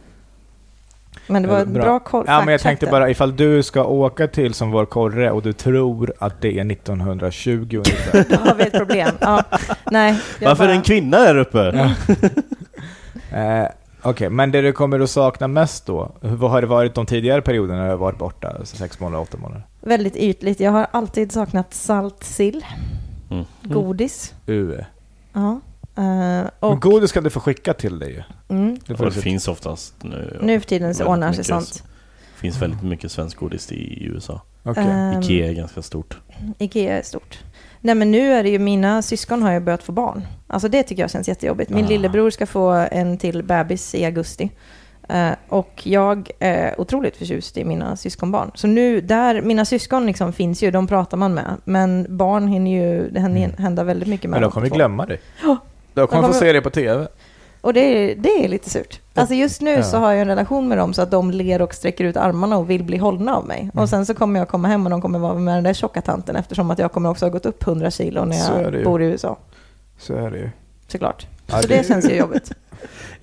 [1.26, 1.82] Men det var Ja, ett bra.
[1.84, 2.24] bra, koll.
[2.28, 5.52] Ja, men jag tänkte bara ifall du ska åka till som vår korre och du
[5.52, 8.24] tror att det är 1920 ungefär.
[8.36, 9.10] Då har vi ett problem.
[9.20, 9.42] Ja,
[9.90, 11.68] nej, Varför är bara- det en kvinna där uppe?
[13.32, 13.66] eh,
[14.04, 16.12] Okej, men det du kommer att sakna mest då?
[16.20, 18.48] Vad har det varit de tidigare perioderna när du har varit borta?
[18.58, 19.66] Alltså sex månader, åtta månader?
[19.80, 20.60] Väldigt ytligt.
[20.60, 22.64] Jag har alltid saknat salt sill,
[23.30, 23.44] Mm.
[23.62, 24.34] godis.
[24.46, 24.78] U.
[25.32, 25.60] Ja.
[25.94, 28.22] Men och godis kan du få skicka till dig ju.
[28.56, 30.38] mm, Det det finns oftast nu.
[30.42, 31.82] nu för tiden så ordnar sig sånt.
[32.34, 34.40] Det finns väldigt mycket svensk godis i USA.
[34.64, 36.18] Ehm, Ikea är ganska stort.
[36.58, 37.38] Ikea är stort.
[37.84, 40.22] Nej men nu är det ju, mina syskon har ju börjat få barn.
[40.46, 41.70] Alltså det tycker jag känns jättejobbigt.
[41.70, 41.88] Min Ah.
[41.88, 44.50] lillebror ska få en till bebis i augusti.
[45.08, 48.50] Eh, och jag är otroligt förtjust i mina syskonbarn.
[48.54, 51.56] Så nu, där, mina syskon liksom finns ju, de pratar man med.
[51.64, 53.56] Men barn hinner ju, det händer Mm.
[53.58, 54.74] hända väldigt mycket med Men de kommer två.
[54.74, 55.20] glömma dig.
[55.42, 55.56] Ja.
[55.94, 57.06] De kommer De få se dig på TV.
[57.62, 59.00] Och det, är- det är lite surt.
[59.14, 59.82] Alltså just nu Ja.
[59.82, 62.56] så har jag en relation med dem så att de ler och sträcker ut armarna
[62.58, 63.60] och vill bli hållna av mig.
[63.60, 63.70] Mm.
[63.82, 66.02] Och sen så kommer jag komma hem och de kommer vara med den där tjocka
[66.02, 69.06] tanten eftersom att jag kommer också ha gått upp 100 kilo när jag bor i
[69.06, 69.38] USA.
[69.98, 70.50] Så är det ju.
[70.88, 71.26] Såklart.
[71.46, 72.52] Ja, så det- det känns ju jobbigt.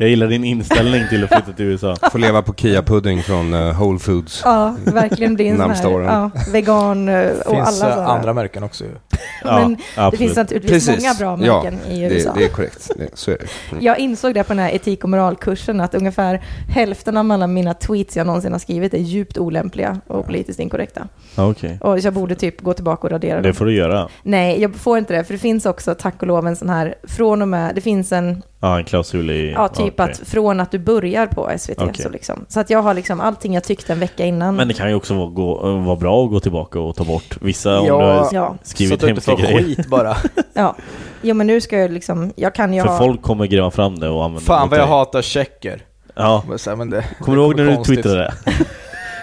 [0.02, 1.96] Jag gillar din inställning till att flytta till USA.
[2.12, 4.42] Får leva på Kia-pudding från eh, Whole Foods.
[4.46, 8.04] Ja, verkligen bli en sån här ja, vegan eh, och alla finns så eh, här.
[8.04, 8.90] andra märken också ju.
[9.44, 10.20] Ja, Men det absolut.
[10.20, 11.04] finns naturligtvis Precis.
[11.04, 12.34] många bra ja, märken i USA.
[12.34, 12.92] Det, det är korrekt.
[12.96, 13.48] Det, så är det.
[13.72, 13.84] Mm.
[13.84, 17.74] Jag insåg det på den här etik och moralkursen att ungefär hälften av alla mina
[17.74, 21.08] tweets jag någonsin har skrivit är djupt olämpliga och politiskt inkorrekta.
[21.36, 21.78] Ja, Okej.
[21.82, 23.54] Och jag borde typ gå tillbaka och radera Det dem.
[23.54, 24.10] får du göra.
[24.24, 26.96] Nej, jag får inte det, för det finns också tack och lov en sån här,
[27.04, 29.52] från och med, det finns en, Ja, en klausul i...
[29.52, 30.12] ja typ okej.
[30.12, 31.82] att från att du börjar på SVT.
[31.82, 32.04] Okej.
[32.04, 32.46] Så, liksom.
[32.48, 34.56] så att jag har liksom allting jag tyckte en vecka innan.
[34.56, 37.38] Men det kan ju också vara, gå, vara bra att gå tillbaka och ta bort
[37.42, 37.98] vissa om Ja.
[38.00, 39.76] du har Ja, skrivit så att du inte hemska får grejer.
[39.76, 40.18] skit bara.
[40.54, 40.76] ja.
[41.22, 42.98] Jo men nu ska jag liksom, jag kan ju För ha...
[42.98, 45.82] folk kommer gräva fram det och använda Fan vad jag hatar tjecker.
[46.16, 46.44] Ja.
[46.50, 47.96] Men så men det, Kommer du ihåg när det du konstigt.
[48.04, 48.52] twittrade det?
[48.52, 48.64] Det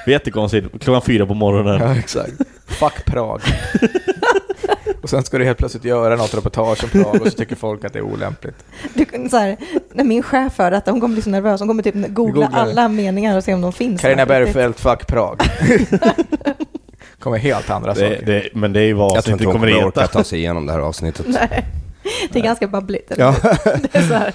[0.06, 0.82] var jättekonstigt.
[0.82, 1.80] Klockan fyra på morgonen.
[1.80, 2.32] Ja, exakt.
[2.66, 3.40] Fuck Prag.
[5.02, 7.84] och sen ska du helt plötsligt göra något reportage om Prag och så tycker folk
[7.84, 8.64] att det är olämpligt.
[8.94, 9.56] Du, kan- så här,
[9.92, 11.60] när min chef hör detta, hon kommer bli så nervös.
[11.60, 14.00] Hon kommer typ googla alla meningar och se om de finns.
[14.00, 14.26] Carina.
[14.26, 15.40] Bergfeldt, fuck Prag.
[17.18, 18.26] kommer helt andra Det, saker.
[18.26, 20.38] det, men det är ju vad Jag tror inte hon kommer kommer orka ta sig
[20.38, 21.26] igenom det här avsnittet.
[21.28, 21.64] Nej,
[22.32, 23.12] det är ganska babbligt.
[23.16, 23.34] Ja.
[23.64, 24.32] det är så här.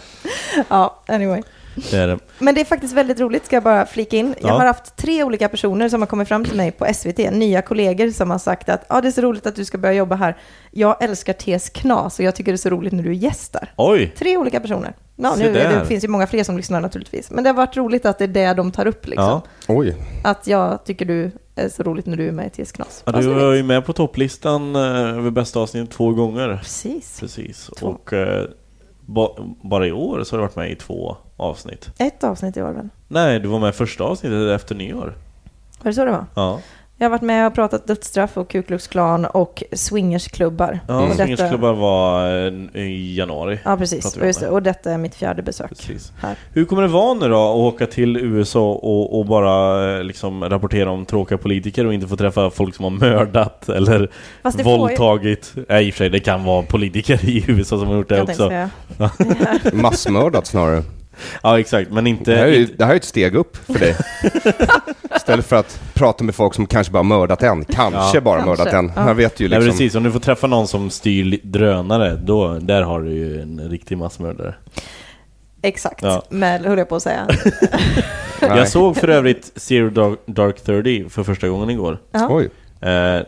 [0.70, 1.42] Ja, anyway.
[1.76, 2.20] Det är det.
[2.40, 4.36] Men det är faktiskt väldigt roligt, ska jag bara flika in.
[4.42, 4.54] Jag Ja.
[4.58, 8.10] har haft tre olika personer som har kommit fram till mig på SVT, nya kollegor
[8.12, 10.38] som har sagt att ah, det är så roligt att du ska börja jobba här.
[10.72, 13.54] Jag älskar TS Knas och jag tycker det är så roligt när du är gäst
[13.54, 13.74] där.
[13.78, 14.14] Oj!
[14.18, 14.94] Tre olika personer.
[15.16, 17.32] Ja, nu, det finns ju många fler som lyssnar naturligtvis.
[17.32, 19.08] Men det har varit roligt att det är det de tar upp.
[19.08, 19.26] Liksom.
[19.26, 19.42] Ja.
[19.68, 19.96] Oj.
[20.24, 23.04] Att jag tycker du är så roligt när du är med i TS Knas.
[23.06, 24.82] Ja, du var ju med på topplistan eh,
[25.18, 26.58] över bästa avsnitt två gånger.
[26.62, 27.20] Precis.
[27.20, 27.70] Precis.
[27.80, 27.88] Två.
[27.88, 28.46] Och eh,
[29.06, 29.30] ba,
[29.64, 31.90] bara i år så har du varit med i två avsnitt.
[31.98, 32.90] Ett avsnitt i år väl?
[33.08, 35.14] Nej, du var med i första avsnittet efter nyår.
[35.84, 36.26] Var det så det var?
[36.36, 36.60] Ja.
[36.98, 40.80] Jag har varit med och pratat dödsstraff och Ku Klux Klan och swingersklubbar.
[40.88, 42.28] Ja, Och detta- swingersklubbar var
[42.76, 43.60] eh, i januari.
[43.66, 44.18] Ja, precis.
[44.18, 44.48] Och, just det.
[44.50, 46.12] och detta är mitt fjärde besök Precis.
[46.22, 46.36] här.
[46.54, 50.44] Hur kommer det vara nu då att åka till USA och, och bara eh, liksom
[50.50, 54.10] rapportera om tråkiga politiker och inte få träffa folk som har mördat eller
[54.44, 55.54] får ju- våldtagit?
[55.70, 58.18] Nej, i och för sig, det kan vara politiker i USA som har gjort det
[58.18, 58.52] Jag också.
[59.74, 60.84] Massmördat snarare.
[61.44, 61.92] Ja, exakt.
[61.92, 62.32] Men inte...
[62.32, 63.96] Det här, är ju, inte det här är ett steg upp för dig.
[65.16, 67.66] Istället för att prata med folk som kanske bara mördat en.
[67.66, 68.22] Kanske Ja.
[68.22, 68.92] bara Kanske, mördat en.
[68.96, 69.02] ja.
[69.02, 69.72] Han vet ju Nej, liksom...
[69.72, 69.96] precis.
[69.96, 73.70] Om du får träffa någon som styr li- drönare, då, där har du ju en
[73.70, 74.56] riktig massmördare.
[75.62, 76.24] Exakt, Ja.
[76.30, 77.28] med höll jag på att säga.
[78.42, 78.58] Nej.
[78.58, 81.98] Jag såg för övrigt Zero Dark, Dark 30 för första gången igår.
[82.12, 82.28] Ja.
[82.32, 82.46] Oj.
[82.82, 83.22] Eh,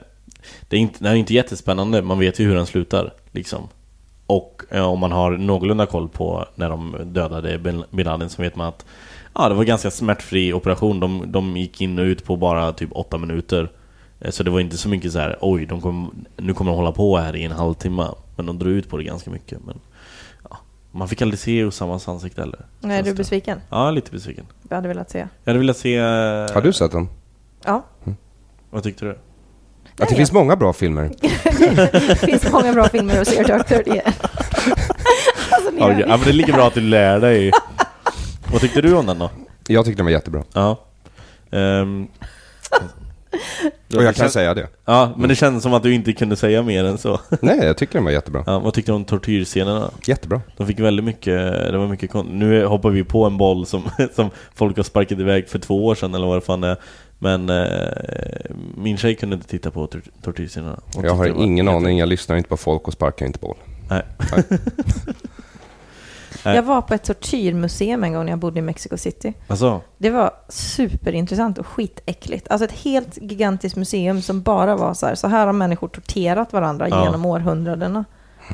[0.70, 3.14] det, är inte, det är inte jättespännande, man vet ju hur den slutar.
[3.32, 3.68] Liksom.
[4.36, 8.56] Och eh, om man har någorlunda koll på när de dödade Bin Laden så vet
[8.56, 8.86] man att
[9.36, 11.00] ja, det var en ganska smärtfri operation.
[11.00, 13.72] De, de gick in och ut på bara typ åtta minuter.
[14.20, 16.78] Eh, Så det var inte så mycket så här, oj, de kom, nu kommer de
[16.78, 18.08] hålla på här i en halvtimme.
[18.36, 19.60] Men de drog ut på det ganska mycket.
[19.66, 19.80] Men,
[20.50, 20.58] ja,
[20.92, 22.66] man fick aldrig se Osamas ansikte heller.
[22.80, 23.60] Nej, är du besviken?
[23.70, 24.46] Ja, lite besviken.
[24.70, 25.18] Jag hade velat se.
[25.44, 26.00] Jag hade velat se...
[26.54, 27.08] Har du sett den?
[27.66, 27.84] Ja,
[28.70, 29.18] Vad tyckte du?
[30.00, 31.12] Att det finns många bra filmer.
[32.10, 34.02] det finns många bra filmer att se Dark 30.
[35.50, 37.52] alltså, Ja, ja, men det är lika bra att du lär dig.
[38.52, 39.30] Vad tyckte du om den då?
[39.68, 40.44] Jag tyckte den var jättebra.
[40.54, 40.80] Ja.
[41.52, 42.08] Ehm,
[43.96, 44.68] Och jag kan det säga det.
[44.86, 47.20] Ja, men det kändes som att du inte kunde säga mer än så.
[47.42, 48.44] Nej, jag tycker den var jättebra.
[48.46, 49.92] Ja, vad tyckte du om tortyrscenerna?
[50.06, 50.42] Jättebra.
[50.58, 51.36] De fick väldigt mycket,
[51.72, 53.84] det var mycket Nu hoppar vi på en boll som,
[54.16, 56.78] som folk har sparkat iväg för två år sedan eller vad det fan är.
[57.24, 60.80] Men eh, min tjej kunde inte titta på tor- tortyrscenerna.
[60.96, 61.98] Hon Jag har var ingen jätte- aning.
[61.98, 63.58] Jag lyssnar inte på folk och sparkar inte boll.
[63.90, 64.02] Nej.
[66.46, 66.56] Nej.
[66.56, 69.34] Jag var på ett tortyrmuseum en gång när jag bodde i Mexico City.
[69.48, 72.48] Alltså, Det var superintressant och skitäckligt.
[72.52, 76.54] Alltså ett helt gigantiskt museum som bara var så här, så här har människor torterat
[76.54, 77.06] varandra Ja.
[77.06, 78.06] genom århundradena.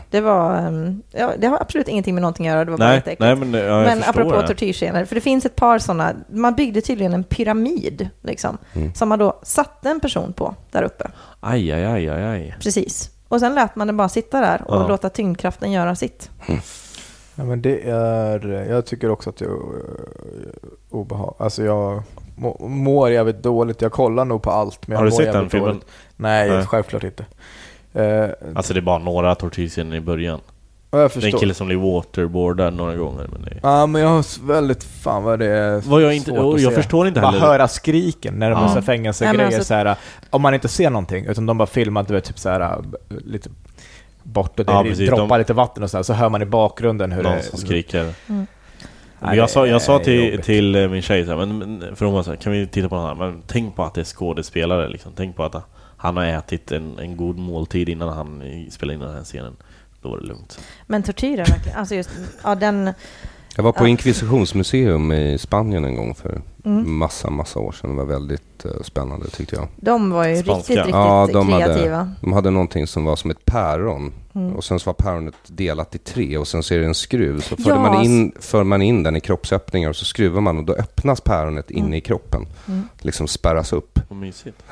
[0.10, 2.94] Det var, ehm, ja, det har absolut ingenting med någonting att göra, det var bara
[2.96, 3.20] jätteäckligt.
[3.20, 4.48] nej men ja, Men apropå det.
[4.48, 8.94] tortyrscener, för det finns ett par sådana, man byggde tydligen en pyramid, liksom, Mm.
[8.94, 11.12] som man då satte en person på där uppe.
[11.40, 12.56] Aj, aj, aj, aj, aj.
[12.62, 13.12] Precis.
[13.28, 14.88] Och sen lät man den bara sitta där och Ja.
[14.88, 16.30] låta tyngdkraften göra sitt.
[17.36, 19.52] Ja, men det är, jag tycker också att det är
[20.90, 21.42] obehagligt.
[21.42, 22.04] Alltså jag
[22.36, 23.82] må- mår jävligt dåligt.
[23.82, 24.88] Jag kollar nog på allt.
[24.88, 25.70] Men jag Har du mår sett den filmen?
[25.70, 25.86] dåligt.
[26.16, 26.66] Nej, Nej.
[26.66, 27.26] självklart inte.
[27.94, 30.40] Eh, Alltså det är bara några tortyrscener i början.
[30.92, 31.40] jag Det är en förstår.
[31.40, 33.28] kille som blir waterboardad några gånger.
[33.32, 33.60] Men det är...
[33.64, 36.62] Ja, men jag har väldigt, fan vad det är Vad jag inte- svårt och att
[36.62, 36.76] jag se.
[36.82, 37.46] förstår inte Bara heller.
[37.46, 38.78] höra skriken när de Ja.
[38.78, 39.96] är fängelsegrejer alltså- så här,
[40.30, 42.78] om man inte ser någonting, utan de bara filmar, du vet, typ så här,
[43.26, 43.50] lite
[44.24, 45.10] bort och det Ja, precis.
[45.10, 47.44] droppar De- lite vatten och så här, så hör man i bakgrunden hur Någon det...
[47.44, 48.14] som skriker.
[48.30, 48.48] Mm.
[49.20, 50.46] Men jag sa, jag sa är till, jobbigt.
[50.46, 52.68] till eh, min tjej så här, men, men, för hon var så här, kan vi
[52.68, 53.16] titta på den här?
[53.16, 55.12] Men tänk på att det är skådespelare liksom.
[55.16, 55.56] Tänk på att
[56.00, 59.56] han har ätit en, en god måltid innan han spelade in den här scenen.
[60.02, 60.60] Då var det lugnt.
[60.88, 62.10] Men tortyr är verkligen, alltså just,
[62.44, 62.94] ja den,
[63.56, 63.88] Jag var på.
[63.88, 66.98] Inkvisitionsmuseum i Spanien en gång för Mm.
[66.98, 67.90] massa, massa år sedan.
[67.90, 69.68] Det var väldigt eh, spännande tyckte jag.
[69.76, 70.54] De var ju Spanska.
[70.58, 72.12] riktigt, riktigt Ja, de hade- kreativa.
[72.22, 74.14] De hade någonting som var som ett päron.
[74.36, 74.56] Mm.
[74.56, 77.42] Och sen så var päronet delat i tre och sen så är det en skruv.
[77.42, 80.58] Så förde Ja, man in, för man in den i kroppsöppningar och så skruvar man
[80.58, 81.94] och då öppnas päronet inne Mm.
[81.94, 82.46] i kroppen.
[82.68, 82.88] Mm.
[83.02, 84.00] Liksom spärras upp.
[84.10, 84.64] Vad mysigt.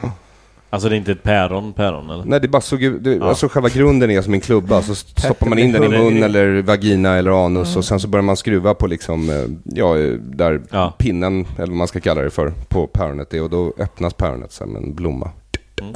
[0.70, 2.26] Alltså det är inte ett päron, päron eller?
[2.26, 3.26] Nej, det är bara ut, det, Ja.
[3.26, 4.82] alltså själva grunden är som en klubba.
[4.82, 7.78] Så stoppar man in den i mun eller vagina eller anus Mm.
[7.78, 10.94] och sen så börjar man skruva på liksom, eh, ja, eh, där Ja.
[10.98, 14.52] pinnen, eller vad man ska kalla det för, på päronet är och då öppnas päronet
[14.52, 15.32] som en blomma.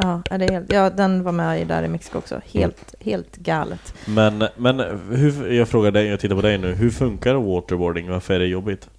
[0.02, 2.42] Ja, ja, det är helt, ja, den var med i där i Mexiko också.
[2.54, 3.94] Helt, helt galet.
[4.06, 4.80] Men, men
[5.12, 6.74] hur, jag frågar dig, jag tittar på dig nu.
[6.74, 8.10] Hur funkar waterboarding?
[8.10, 8.90] Varför är det jobbigt?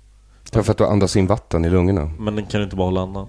[0.52, 2.10] För att du andas in vatten i lungorna.
[2.18, 3.28] Men kan du inte bara hålla andan?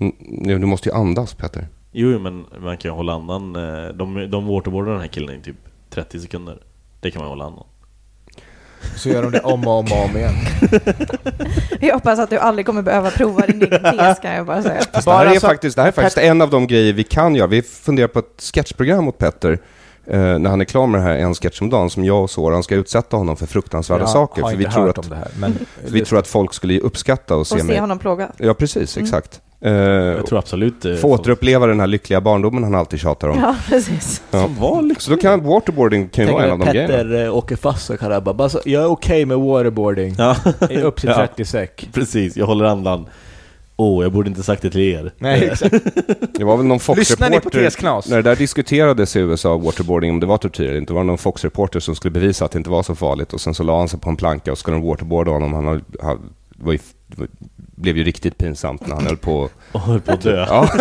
[0.00, 1.68] Mm, Du måste ju andas Peter.
[1.92, 3.56] Jo, men man kan ju hålla andan.
[3.56, 5.56] eh, De, de waterboardar den här killen i typ
[5.90, 6.58] 30 sekunder.
[7.00, 7.64] Det kan man hålla andan.
[8.96, 10.34] Så gör de det om och om och om igen.
[11.80, 14.82] Jag hoppas att du aldrig kommer behöva prova din egen tes kan jag bara säga.
[14.92, 17.34] Fast det här, är faktiskt, det här är faktiskt en av de grejer vi kan
[17.34, 17.46] göra.
[17.46, 19.58] Vi funderar på ett sketchprogram mot Petter.
[20.06, 22.30] Eh, när han är klar med det här en sketch om dagen som jag och
[22.30, 24.42] Soran ska utsätta honom för fruktansvärda Jag saker.
[24.42, 25.28] har För inte vi tror, hört att, om det här.
[25.38, 27.78] Men vi tror att folk skulle uppskatta och se Och se mig.
[27.78, 28.30] honom plåga.
[28.38, 28.96] Ja, precis.
[28.96, 29.04] Mm.
[29.04, 29.40] Exakt.
[29.64, 30.84] Eh, Jag tror absolut...
[30.84, 33.38] eh, få återuppleva den här lyckliga barndomen han alltid tjatar om.
[33.38, 34.22] Ja, precis.
[34.30, 34.40] Ja.
[34.42, 35.00] Som var liksom...
[35.00, 36.88] Så då kan waterboarding kan ju vara en av de grejerna.
[36.94, 40.14] Petter eh, åker fast och kallar bara, bara så, jag är okej med waterboarding.
[40.18, 40.36] Ja,
[40.82, 41.16] Upp till Ja.
[41.16, 41.88] 30 säck.
[41.92, 42.36] precis.
[42.36, 43.06] Jag håller andan.
[43.76, 45.12] Åh, jag borde inte sagt det till er.
[45.18, 45.74] Nej, exakt.
[46.38, 48.10] Det var väl någon Fox-reporter?
[48.10, 51.06] När det där diskuterades i USA, waterboarding, om det var tortyr eller inte, var det
[51.06, 53.78] någon Fox-reporter som skulle bevisa att det inte var så farligt och sen så la
[53.78, 55.52] han sig på en planka och skulle de waterboarda honom.
[55.54, 55.82] Han
[56.56, 56.78] var ju,
[57.84, 60.46] blev ju riktigt pinsamt när han höll på Och höll på att dö.
[60.48, 60.68] Ja.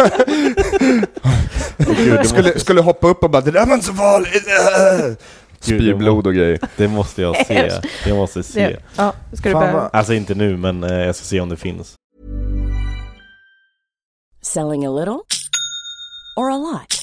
[1.77, 4.43] Gud, skulle, måste, skulle hoppa upp och bara det där var inte så farligt.
[5.59, 6.59] Spy blod och grejer.
[6.77, 7.71] det måste jag se.
[8.05, 8.67] Jag måste se.
[8.67, 9.89] Det, ja, ska du börja?
[9.93, 11.95] Alltså inte nu, men eh, jag ska se om det finns.
[14.41, 15.19] Selling a little
[16.35, 17.02] or a lot?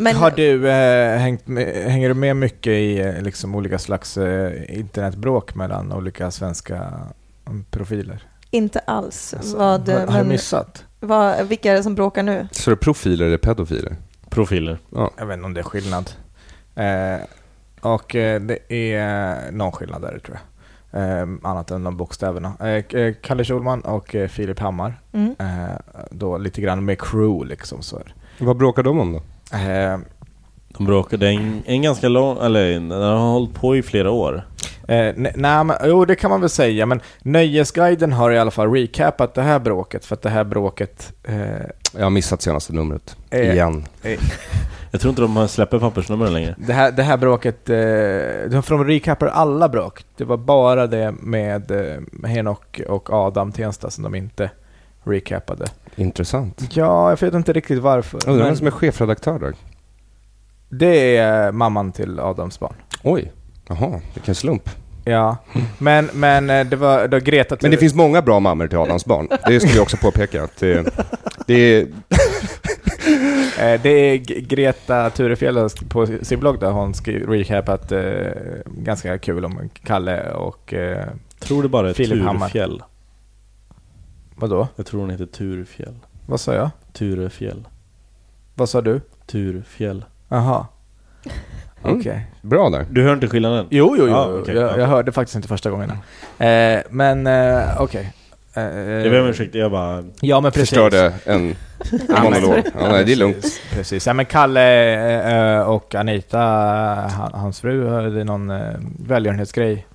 [0.00, 4.16] Men, Har du eh, hängt med, hänger du med mycket i eh, liksom olika slags
[4.16, 6.92] eh, internetbråk mellan olika svenska
[7.46, 8.22] mm, profiler?
[8.50, 9.34] Inte alls.
[9.34, 10.84] Alltså, vad, har, har du men, missat?
[11.00, 12.48] vad, vilka är det som bråkar nu?
[12.50, 13.96] Så är det profiler eller pedofiler?
[14.28, 14.78] Profiler.
[15.18, 16.10] Jag vet inte om det är skillnad.
[16.74, 17.20] Eh,
[17.80, 20.38] och eh, det är någon skillnad där tror
[20.90, 21.20] jag.
[21.20, 22.52] Eh, annat än de bokstäverna.
[22.60, 25.00] Eh, eh, Kalle Schulman och eh, Filip Hammar.
[25.12, 25.34] Mm.
[25.38, 25.76] Eh,
[26.10, 27.82] då lite grann med crew liksom.
[27.82, 28.02] Så.
[28.38, 29.22] Vad bråkar de om då?
[29.52, 29.98] Eh,
[30.78, 32.38] De är en, en ganska lång...
[32.38, 34.46] Eller den har hållit på i flera år.
[34.88, 38.50] Eh, ne- nej, men, jo det kan man väl säga, men Nöjesguiden har i alla
[38.50, 41.12] fall recapat det här bråket, för att det här bråket...
[41.24, 41.36] Eh,
[41.96, 43.16] Jag har missat senaste numret.
[43.30, 43.52] Eh.
[43.52, 43.84] Igen.
[44.92, 46.54] Jag tror inte de släpper pappersnumren längre.
[46.58, 47.76] det, här, det här bråket, eh,
[48.50, 50.04] de, för de recapar alla bråk.
[50.16, 54.50] Det var bara det med eh, Henok och Adam Tensta som de inte
[55.04, 55.66] recapade.
[56.00, 56.62] Intressant.
[56.76, 58.28] Ja, jag vet inte riktigt varför.
[58.28, 59.54] Undrar vem som är chefredaktör där?
[60.68, 62.74] det är mamman till Adams barn.
[63.02, 63.32] Oj.
[63.68, 64.70] Jaha, vilken slump.
[65.04, 65.36] Ja,
[65.78, 67.56] men, men eh, det var då Greta...
[67.62, 69.28] Men det finns många bra mammor till Adams barn.
[69.46, 70.44] Det ska vi också påpeka.
[70.44, 70.94] Att det,
[71.46, 71.86] det är,
[73.60, 78.02] Eh, Det är Greta Thurefjell på sin blogg där hon skriver recapat eh,
[78.66, 81.06] ganska kul om Kalle och eh,
[81.38, 82.48] Tror det bara är Filip Hammar.
[84.40, 84.68] Vadå?
[84.76, 85.94] Jag tror hon heter Turefjäll.
[86.26, 86.70] Vad sa jag?
[86.92, 87.68] Turefjäll.
[88.54, 89.00] Vad sa du?
[89.26, 90.04] Turfjäll.
[90.28, 90.66] Jaha.
[91.84, 91.98] Mm.
[91.98, 92.26] Okej.
[92.42, 92.86] bra där.
[92.90, 93.66] Du hör inte skillnaden?
[93.70, 94.12] Jo, jo, jo.
[94.12, 94.78] Ja, okej, jag, ja.
[94.78, 95.90] jag hörde faktiskt inte första gången.
[96.38, 98.12] Eh, men eh, okej.
[98.54, 100.04] Eh, Jag ber om ursäkt, jag bara...
[100.20, 100.68] Ja, men precis.
[100.68, 101.40] Förstörde en,
[102.16, 102.58] en monolog.
[102.80, 103.46] Ja, nej, det är lugnt.
[103.72, 104.06] Precis.
[104.06, 106.38] Ja, men Kalle eh, och Anita,
[107.10, 108.74] han, hans fru, hade någon eh,
[109.06, 109.86] välgörenhetsgrej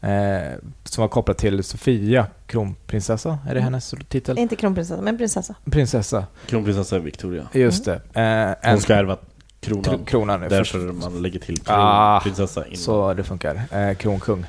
[0.00, 3.38] eh, som var kopplad till Sofia, kronprinsessa.
[3.48, 4.38] Är det hennes titel?
[4.38, 5.54] Inte kronprinsessa, men prinsessa.
[5.70, 7.48] Prinsessa, Kronprinsessa Victoria.
[7.52, 7.94] just det.
[7.94, 9.16] Eh, en, Hon ska ärva
[9.60, 9.84] kronan.
[9.84, 10.40] kro- kronan.
[10.40, 12.76] Därför man lägger till Ah, kronprinsessa innan.
[12.76, 13.62] Så det funkar.
[13.72, 14.46] Eh, kronkung.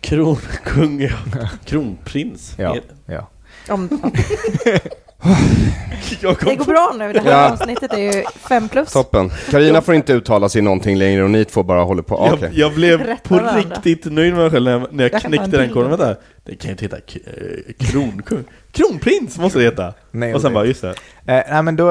[0.00, 1.48] Kronkung, ja.
[1.64, 2.54] Kronprins.
[2.58, 2.76] Ja.
[3.06, 3.28] Ja.
[3.68, 3.88] Om,
[6.20, 7.12] det går bra nu.
[7.12, 7.52] Det här Ja.
[7.52, 8.92] avsnittet är ju fem plus.
[8.92, 9.30] Toppen.
[9.50, 12.14] Karina får inte uttala sig någonting längre och ni två bara håller på.
[12.26, 12.50] Jag, Okej.
[12.54, 13.60] jag blev Rätta på varandra.
[13.60, 15.60] riktigt nöjd med mig själv när jag, när jag Jag kan ta en knäckte den
[15.66, 15.74] bild.
[15.74, 15.90] koden.
[15.90, 18.44] Vänta, det kan ju inte heta k- eh, kronkung.
[18.72, 19.92] Kronprins måste det heta.
[20.10, 20.88] Nej, Och sen bara, just det.
[21.26, 21.90] Eh, nej, men då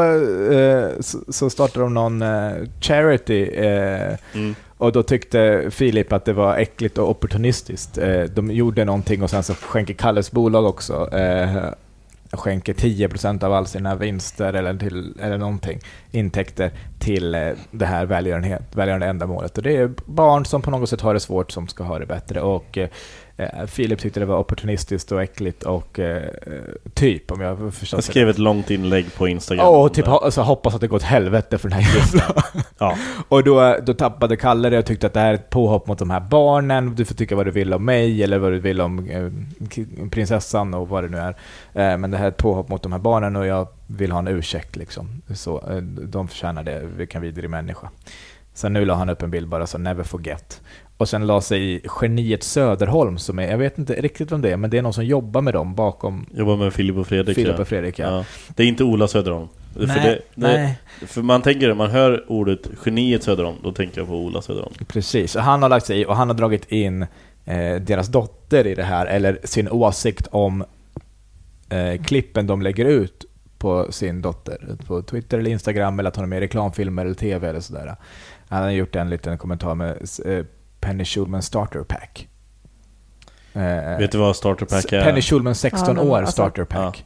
[0.53, 4.55] eh, så, så startade de någon eh, charity eh, Mm.
[4.77, 7.97] och då tyckte Filip att det var äckligt och opportunistiskt.
[7.97, 11.57] Eh, de gjorde någonting och sen så skänker Kalles bolag också eh,
[12.33, 15.79] skänker 10% av all sina vinster eller, till, eller någonting,
[16.11, 19.57] intäkter till eh, det här välgörenhet, välgörande ändamålet.
[19.57, 22.05] Och det är barn som på något sätt har det svårt som ska ha det
[22.05, 22.41] bättre.
[22.41, 22.89] Och eh,
[23.67, 26.23] Filip tyckte det var opportunistiskt och äckligt och eh,
[26.93, 29.65] typ, om jag förstått Jag det skrev ett långt inlägg på Instagram.
[29.65, 32.43] Ja, och typ alltså, hoppas att det går åt helvete för den här jävla...
[32.77, 32.97] Ja.
[33.27, 35.99] och då, då tappade Kalle det och tyckte att det här är ett påhopp mot
[35.99, 36.95] de här barnen.
[36.95, 39.29] Du får tycka vad du vill om mig eller vad du vill om eh,
[40.09, 41.35] prinsessan och vad det nu är.
[41.73, 44.19] Eh, men det här är ett påhopp mot de här barnen och jag vill ha
[44.19, 45.21] en ursäkt liksom.
[45.35, 47.89] Så, eh, de förtjänar det, vilken vidrig människa.
[48.53, 50.61] Sen nu la han upp en bild bara så never forget.
[50.97, 54.57] Och sen la sig geniet Söderholm som är, jag vet inte riktigt vem det är,
[54.57, 57.35] men det är någon som jobbar med dem bakom Jobbar med Filip och Fredrik.
[57.35, 57.99] Filip och Fredrik.
[57.99, 58.17] Ja.
[58.17, 58.25] Ja.
[58.55, 59.47] Det är inte Ola Söderholm.
[59.73, 60.79] för, Nej, det, det, nej.
[61.07, 64.73] för man tänker det, man hör ordet geniet Söderholm, då tänker jag på Ola Söderholm.
[64.87, 67.01] Precis, och han har lagt sig i och han har dragit in
[67.45, 70.65] eh, deras dotter i det här, eller sin åsikt om
[71.69, 73.25] eh, klippen de lägger ut
[73.57, 74.77] på sin dotter.
[74.87, 77.95] På Twitter eller Instagram, eller att hon är med i reklamfilmer eller TV eller sådär.
[78.47, 80.45] Han har gjort en liten kommentar med eh,
[80.83, 82.27] Penny Schulman Starter Pack.
[83.53, 85.03] Eh, Vet du vad Starter Pack är?
[85.03, 87.05] Penny Schulman 16 Ja, år alltså- Starter Pack.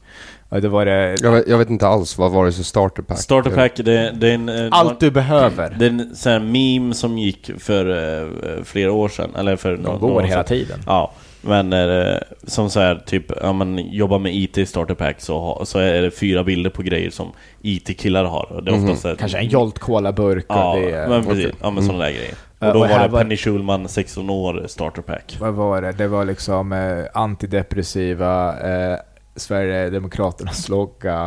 [0.50, 3.04] Och det var det, Jag vet, jag vet inte alls vad var det för starter
[3.04, 3.20] pack?
[3.20, 4.50] Starter Pack, det, det är en...
[4.50, 5.76] eh, allt du behöver.
[5.80, 7.86] Det är en sån här meme som gick för
[8.24, 10.46] eh, flera år sedan, eller för några går år hela sedan.
[10.46, 10.80] tiden.
[10.86, 11.12] Ja,
[11.42, 15.40] men eh, som så här, typ, ja man jobbar med IT i Starter Pack så,
[15.40, 18.62] ha, så är det fyra bilder på grejer som IT-killar har.
[18.66, 18.84] Det är Mhm.
[18.84, 21.52] oftast så här- Kanske en Jolt Cola-burk Ja, och det men precis.
[21.62, 22.34] Ja, men sådana där grejer.
[22.60, 25.38] Ja, Och då och var det var- Penny Schulman, 16 år, Starter Pack.
[25.40, 25.92] Vad var det?
[25.92, 28.98] Det var liksom eh, antidepressiva, eh,
[29.36, 31.20] Sverigedemokraternas logga.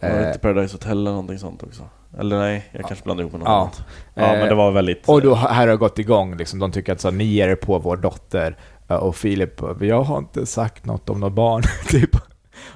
[0.00, 1.82] Var det Eh, inte Paradise Hotel eller någonting sånt också?
[2.18, 3.60] Eller nej, jag kanske blandar ihop med något Ja.
[3.60, 3.82] annat.
[4.14, 5.08] Ja, Eh, men det var väldigt...
[5.08, 7.96] och då här har gått igång, liksom, de tycker att så, ni är på vår
[7.96, 8.56] dotter.
[8.88, 12.10] Eh, Och Filip, jag har inte sagt något om något barn, typ.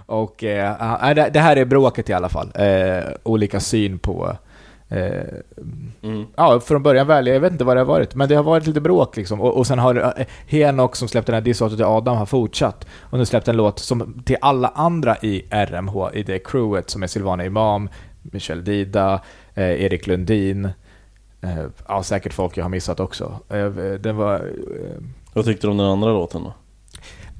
[0.06, 2.50] Och eh, ja, det, här är bråket i alla fall.
[2.54, 4.36] Eh, olika syn på...
[4.88, 5.22] Eh,
[6.02, 6.26] Mm.
[6.36, 8.66] Ja, från början väl, jag vet inte vad det har varit, men det har varit
[8.66, 9.40] lite bråk liksom.
[9.40, 12.86] Och, och sen har eh, Henok som släppte den här disslåten till Adam har fortsatt.
[13.00, 17.02] Och nu släppte en låt som till alla andra i RMH, i det crewet, som
[17.02, 17.88] är Silvana Imam,
[18.22, 19.20] Michel Dida,
[19.54, 20.64] eh, Erik Lundin,
[21.40, 23.38] eh, ja säkert folk jag har missat också.
[23.48, 23.66] Eh,
[24.00, 24.34] den var...
[24.34, 26.52] Eh, Vad tyckte du om den andra låten då?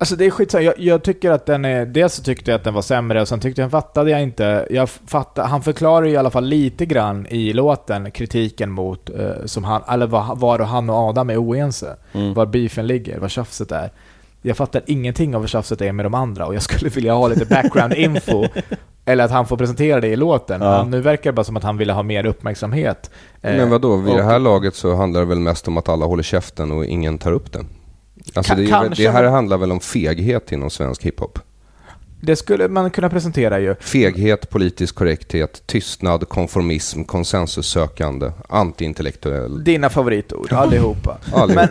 [0.01, 1.87] Alltså det är skitsamma, jag, jag tycker att den är...
[1.87, 4.67] Dels så tyckte jag att den var sämre och sen tyckte jag, fattade jag inte...
[4.71, 9.45] Jag fattade, han förklarar ju i alla fall lite grann i låten kritiken mot, eh,
[9.45, 11.97] som han, eller var, var han och Adam är oense.
[12.13, 12.35] Mm.
[12.35, 13.91] Var beefen ligger, vad tjafset är.
[14.43, 17.29] Jag fattar ingenting av vad tjafset är med de andra och jag skulle vilja ha
[17.29, 18.45] lite background info.
[19.05, 20.63] eller att han får presentera det i låten.
[20.63, 20.85] Ja.
[20.85, 23.11] Nu verkar det bara som att han ville ha mer uppmärksamhet.
[23.43, 25.89] Eh, Men vadå, vid det och- här laget så handlar det väl mest om att
[25.89, 27.65] alla håller käften och ingen tar upp det?
[28.35, 31.39] Alltså det, är, det här handlar väl om feghet inom svensk hiphop?
[32.21, 33.75] Det skulle man kunna presentera ju.
[33.81, 39.65] Feghet, politisk korrekthet, tystnad, konformism, konsensussökande, antiintellektuell.
[39.65, 41.19] Dina favoritord, allihopa.
[41.33, 41.71] Allihop.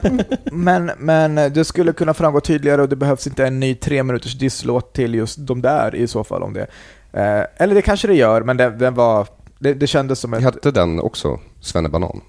[0.52, 0.92] Men, men,
[1.36, 4.94] men det skulle kunna framgå tydligare och det behövs inte en ny tre minuters disslåt
[4.94, 6.68] till just de där i så fall om det.
[7.12, 9.28] Eh, eller det kanske det gör, men den, den var...
[9.60, 10.44] Det, det kändes som ett...
[10.44, 12.22] Hette den också Svennebanan?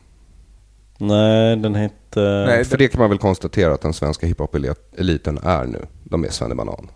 [0.99, 2.21] Nej, den hette...
[2.47, 5.87] Nej, För det kan man väl konstatera att den svenska hiphop-eliten är nu.
[6.05, 6.91] De är svennebanan.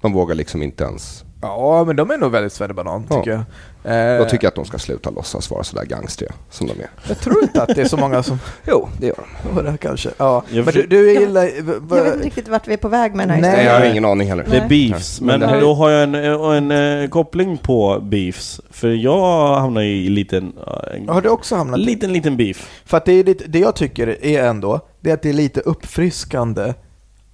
[0.00, 1.24] De vågar liksom inte ens...
[1.42, 3.16] Ja, men de är nog väldigt svennebanan Ja.
[3.16, 3.42] tycker jag.
[3.84, 6.90] Eh, Jag tycker att de ska sluta låtsas vara sådär gangstriga som de är.
[7.08, 8.38] jag tror inte att det är så många som...
[8.66, 9.14] Jo, det gör
[9.48, 9.54] de.
[9.54, 10.10] Var det kanske?
[10.18, 10.42] Ja.
[10.50, 11.42] Jag Men du, du gillar...
[11.42, 11.72] Jag v-
[12.02, 13.64] vet inte riktigt vart vi är på väg med den här Nej.
[13.64, 14.46] Jag har ingen aning heller.
[14.50, 18.60] Det är beefs, Men är- då har jag en, en, en, eh, koppling på beefs.
[18.70, 20.52] För jag hamnar i en liten,
[20.94, 21.82] en Har du också hamnat i?
[21.82, 22.70] liten, liten beef.
[22.84, 25.32] För att det, är lite, det jag tycker är ändå, det är att det är
[25.32, 26.74] lite uppfriskande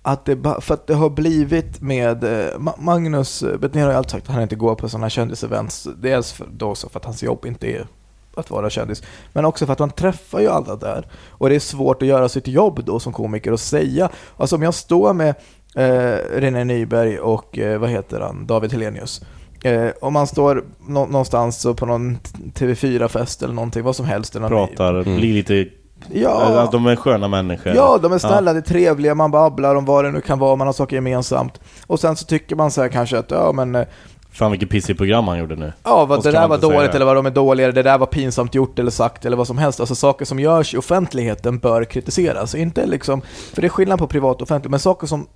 [0.06, 3.96] att det, för att det har blivit med eh, Ma- Magnus eh, Betnér har ju
[3.96, 5.88] alltid sagt att han inte går på sådana kändisevents.
[6.00, 7.86] Dels för, då så för att hans jobb inte är
[8.34, 9.02] att vara kändis,
[9.32, 11.06] men också för att man träffar ju alla där.
[11.28, 14.62] Och det är svårt att göra sitt jobb då som komiker och säga, alltså om
[14.62, 15.34] jag står med
[15.76, 19.20] eh, René Nyberg och eh, vad heter han, David Helenius.
[19.64, 22.18] Eh, om man står nå- någonstans på någon
[22.54, 24.32] TV4-fest eller någonting, vad som helst.
[24.32, 25.16] Pratar, Mm.
[25.16, 25.66] blir lite...
[26.12, 26.60] Ja.
[26.60, 27.74] Att de är sköna människor.
[27.74, 30.56] Ja, de är snälla, det är trevliga, man babblar om vad det nu kan vara,
[30.56, 31.60] man har saker gemensamt.
[31.86, 33.86] Och sen så tycker man så här kanske att, ja men, eh,
[34.30, 35.72] Fan vilket pissigt program han gjorde nu.
[35.84, 38.54] ja vad, det där var dåligt eller vad de är dåliga, det där var pinsamt
[38.54, 39.80] gjort eller sagt eller vad som helst.
[39.80, 42.54] Alltså saker som görs i offentligheten bör kritiseras.
[42.54, 43.20] Inte liksom,
[43.54, 45.26] för det är skillnad på privat och offentligt, men saker som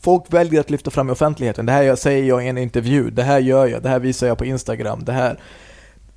[0.00, 1.66] folk väljer att lyfta fram i offentligheten.
[1.66, 4.26] Det här jag, säger jag i en intervju, det här gör jag, det här visar
[4.26, 5.38] jag på Instagram, det här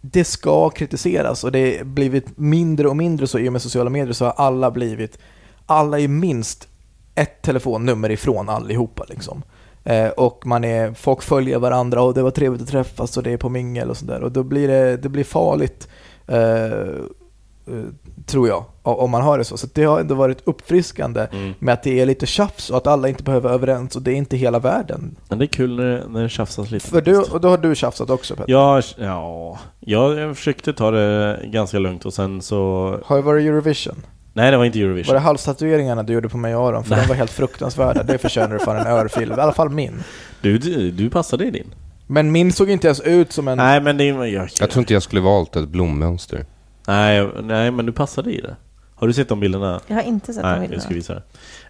[0.02, 3.90] det ska kritiseras och det har blivit mindre och mindre så i och med sociala
[3.90, 5.18] medier så har alla blivit,
[5.66, 6.68] alla är minst
[7.16, 9.44] ett telefonnummer ifrån allihopa liksom.
[9.84, 13.32] Eh, och man är, folk följer varandra och det var trevligt att träffas och det
[13.32, 15.88] är på mingel och sådär och då blir det, det blir farligt
[16.28, 17.86] eh, eh
[18.26, 19.58] tror jag, om man har det så.
[19.58, 21.54] Så det har ändå varit uppfriskande Mm.
[21.60, 24.12] med att det är lite tjafs och att alla inte behöver vara överens och det
[24.12, 25.16] är inte hela världen.
[25.30, 26.88] Men det är kul när, det- när det tjafsas lite.
[26.88, 28.52] För du, och då har du tjafsat också Petter?
[28.52, 32.58] Ja, ja, jag, försökte ta det ganska lugnt och sen så...
[33.06, 33.96] Har det varit Eurovision?
[34.34, 35.14] Nej, det var inte Var Eurovision.
[35.14, 36.84] det halstatueringarna du gjorde på mig och Aron?
[36.84, 37.02] För Nej.
[37.02, 38.04] de var helt fruktansvärda.
[38.04, 39.30] Det förtjänar du fan en örfil.
[39.30, 40.04] I alla fall min.
[40.42, 41.68] Du, du, du passade i din.
[42.08, 43.58] Men min såg inte ens ut som en...
[43.58, 44.06] Nej, men det.
[44.06, 46.46] Jag, Jag tror inte jag skulle valt ett blommönster.
[46.88, 48.56] Nej, nej, men du passade i det.
[48.96, 49.80] Har du sett de bilderna?
[49.88, 50.82] Jag har inte sett de Nej, jag bilderna.
[50.82, 51.22] ska visa det.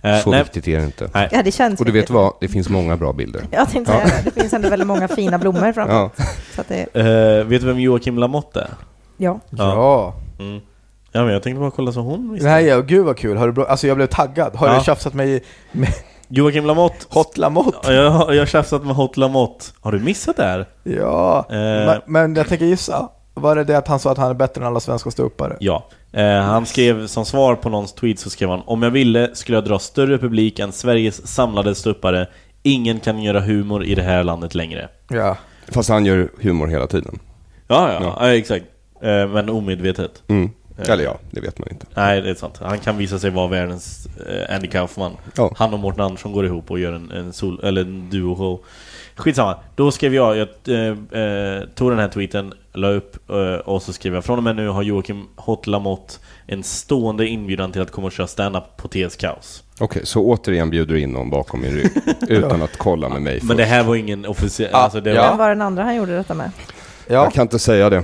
[0.10, 1.10] Eh, Så nej, viktigt är det inte.
[1.14, 1.30] nej.
[1.32, 2.14] Ja, det känns Och du vet viktigt.
[2.16, 2.34] vad?
[2.42, 3.42] Det finns många bra bilder.
[3.52, 4.22] Jag tänkte säga det.
[4.36, 5.94] Det finns ändå väldigt många fina blommor framför.
[5.94, 6.12] Ja.
[6.56, 8.70] Så att det, Eh, vet du vem Joakim Lamotte är?
[9.18, 9.40] ja.
[9.50, 10.14] Ja.
[10.40, 10.62] Mm.
[11.12, 12.50] Ja, men jag tänkte bara kolla så hon visste.
[12.50, 13.38] Nej, ja, gud vad kul.
[13.38, 13.66] Har du bra...
[13.66, 14.56] Alltså jag blev taggad.
[14.56, 14.78] Har Ja.
[14.78, 15.40] du tjafsat med,
[15.72, 15.90] med
[16.28, 17.06] Joakim Lamotte.
[17.10, 17.78] Hot Lamotte?
[17.84, 19.66] Ja, Jag, har- jag har tjafsat med Hot Lamotte.
[19.82, 20.66] Har du missat det här?
[20.84, 21.46] Ja.
[21.50, 21.56] Eh.
[21.58, 23.10] Men, men jag tänker gissa.
[23.34, 25.58] Var det det att han sa att han är bättre än alla svenska ståuppare?
[25.60, 25.88] Ja.
[26.12, 29.58] Eh, han skrev som svar på någons tweet så skrev han Om jag ville skulle
[29.58, 32.28] jag dra större publik än Sveriges samlade ståuppare
[32.64, 34.90] Ingen kan göra humor i det här landet längre.
[35.10, 35.38] Ja.
[35.68, 37.20] Fast han gör humor hela tiden.
[37.68, 38.18] Ja, ja, Ja.
[38.20, 38.34] ja.
[38.34, 38.66] exakt.
[39.02, 40.24] Eh, men omedvetet.
[40.28, 40.50] Mm.
[40.78, 40.90] Eh.
[40.90, 41.86] Eller ja, det vet man inte.
[41.94, 42.60] Nej, det är sant.
[42.62, 45.12] Han kan visa sig vara världens eh, Andy Kaufman.
[45.38, 45.54] Ja.
[45.56, 48.60] Han och Mårten Andersson går ihop och gör en, en, sol, eller en duo-show.
[49.22, 49.56] Skitsamma.
[49.76, 53.94] Då skrev jag, jag eh, eh, tog den här tweeten, la upp eh, och så
[53.94, 56.14] skrev jag Från och med nu har Joakim Hot Lamotte
[56.48, 59.64] en stående inbjudan till att komma och köra stand-up på TS Kaos.
[59.80, 61.92] Okej, så återigen bjuder du in någon bakom min rygg
[62.30, 63.48] utan att kolla med mig först.
[63.48, 64.70] Men det här var ingen officiell...
[64.74, 65.30] Ja, alltså det ja.
[65.30, 66.52] Vem var den andra han gjorde detta med?
[67.08, 68.04] Ja, Jag kan inte säga det.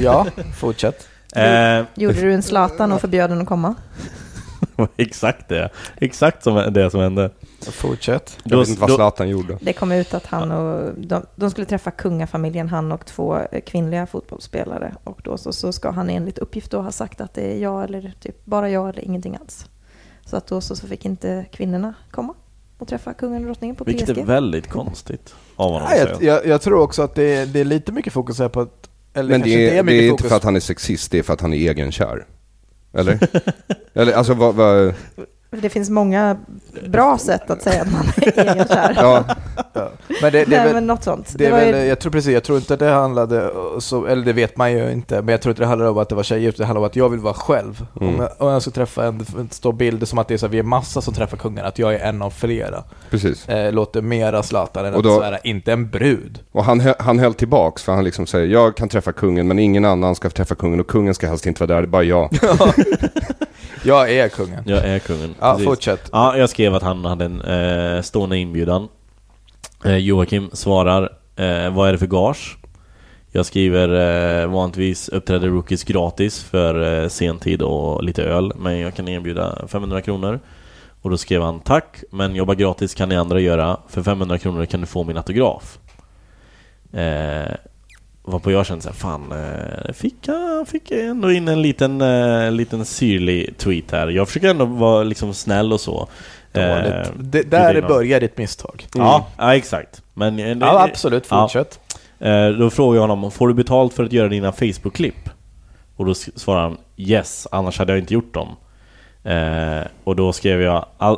[0.00, 0.26] ja.
[0.60, 1.08] fortsätt.
[1.34, 3.74] var, eh, Gjorde du en Zlatan och förbjöd den att komma?
[4.96, 5.70] exakt det.
[5.96, 7.30] Exakt som det som hände.
[7.60, 8.38] Fortsätt.
[8.44, 9.58] Jag vet inte vad Zlatan gjorde.
[9.60, 13.60] Det kom ut att han och de, de skulle träffa kungafamiljen, han och två eh,
[13.60, 14.94] kvinnliga fotbollsspelare.
[15.04, 17.84] Och då så, så ska han enligt uppgift då ha sagt att det är jag
[17.84, 19.66] eller typ bara jag eller ingenting alls.
[20.24, 22.34] Så att då så, så fick inte kvinnorna komma
[22.78, 24.18] och träffa kungen och drottningen på Vilket PSG.
[24.18, 27.64] är väldigt konstigt av honom jag, jag, jag tror också att det är, det är
[27.64, 28.88] lite mycket fokus här på att...
[29.14, 31.22] Eller Men det inte är, det är inte för att han är sexist, det är
[31.22, 32.26] för att han är egenkär.
[32.92, 33.18] Eller?
[33.94, 34.54] Eller alltså vad...
[34.54, 34.94] vad
[35.50, 36.36] det finns många
[36.88, 38.92] bra sätt att säga att man är egenkär.
[38.96, 39.24] ja,
[39.72, 39.90] Ja.
[40.22, 41.34] Men det, det är Nej, väl, men något sånt.
[41.38, 44.24] Det är var ju- väl, jag tror precis, jag tror inte det handlade, så, eller
[44.24, 46.22] det vet man ju inte, men jag tror inte det handlar om att det var
[46.22, 47.86] tjejer, utan det handlar om att jag vill vara själv.
[48.00, 48.14] Mm.
[48.14, 50.46] Om, jag, om jag ska träffa en, en stor bild som att det är så
[50.46, 52.84] att vi är massa som träffar kungen, att jag är en av flera.
[53.10, 53.48] precis.
[53.48, 56.38] Eh, låter mera Zlatan än Och att då- svära, inte en brud.
[56.52, 59.84] Och han, han höll tillbaks för han liksom säger jag kan träffa kungen men ingen
[59.84, 62.30] annan ska träffa kungen och kungen ska helst inte vara där, det är bara jag.
[63.88, 64.62] Jag är kungen.
[64.66, 65.34] Jag är kungen.
[65.40, 65.66] Ja, Precis.
[65.66, 66.08] fortsätt.
[66.12, 68.88] Ja, jag skrev att han hade en eh, stående inbjudan.
[69.84, 71.02] Eh, Joakim svarar,
[71.36, 72.58] eh, vad är det för gage?
[73.32, 73.88] Jag skriver,
[74.42, 79.58] eh, vanligtvis uppträder rookies gratis för eh, sentid och lite öl, men jag kan erbjuda
[79.68, 80.40] 500 kronor.
[81.02, 83.76] Och då skrev han, tack, men jobba gratis kan ni andra göra.
[83.88, 85.78] För 500 kronor kan du få min autograf.
[86.92, 87.54] Eh,
[88.30, 92.50] Varpå jag kände såhär, fan, eh, fick jag fick jag ändå in en liten, eh,
[92.50, 94.08] liten syrlig tweet här.
[94.08, 96.08] Jag försöker ändå vara liksom snäll och så.
[96.52, 96.86] Dåligt.
[96.86, 98.86] Eh, det, där in börjar ditt misstag.
[98.94, 100.02] Ja, ja, exakt.
[100.14, 101.26] Men, det- Ja, absolut.
[101.26, 101.80] Fortsätt.
[102.18, 105.30] Eh, Då frågar jag honom, får du betalt för att göra dina Facebook-klipp?
[105.96, 108.48] Och då s- svarar han Yes, annars hade jag inte gjort dem.
[110.04, 111.16] Och då skrev jag all,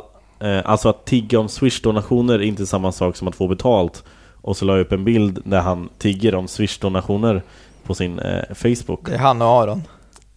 [0.63, 4.03] Alltså att tigga om Swish-donationer är inte samma sak som att få betalt.
[4.41, 7.41] Och så la jag upp en bild där han tigger om Swish-donationer
[7.83, 9.05] på sin eh, Facebook.
[9.05, 9.83] Det är han och Aron.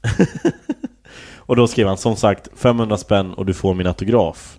[1.47, 4.59] Och då skrev han som sagt 500 spänn och du får min autograf.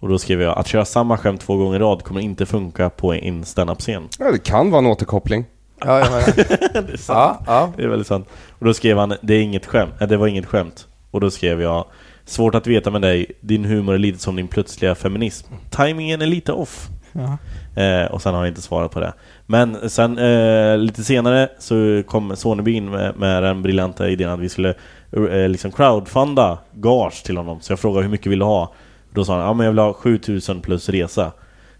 [0.00, 2.90] Och då skrev jag att köra samma skämt två gånger i rad kommer inte funka
[2.90, 4.08] på en stand-up-scen.
[4.18, 5.44] Ja, det kan vara en återkoppling.
[5.80, 6.82] Ja, jag menar.
[6.86, 6.98] det är sant.
[7.08, 7.72] ja, ja.
[7.76, 8.28] Det är väldigt sant.
[8.58, 9.94] Och då skrev han, det är inget skämt.
[10.00, 10.86] Nej, det var inget skämt.
[11.10, 11.84] Och då skrev jag,
[12.24, 15.54] svårt att veta med dig, din humor är lite som din plötsliga feminism.
[15.70, 16.88] Timingen är lite off.
[17.12, 17.38] Ja.
[17.76, 19.12] Eh, och sen har jag inte svarat på det.
[19.46, 24.40] Men sen eh, lite senare så kom Soneby in med, med den briljanta idén att
[24.40, 24.74] vi skulle
[25.16, 27.60] eh, liksom crowdfunda gage till honom.
[27.60, 28.74] Så jag frågade hur mycket vill du ha?
[29.14, 31.32] Då sa han, ja men jag vill ha 7000 plus resa.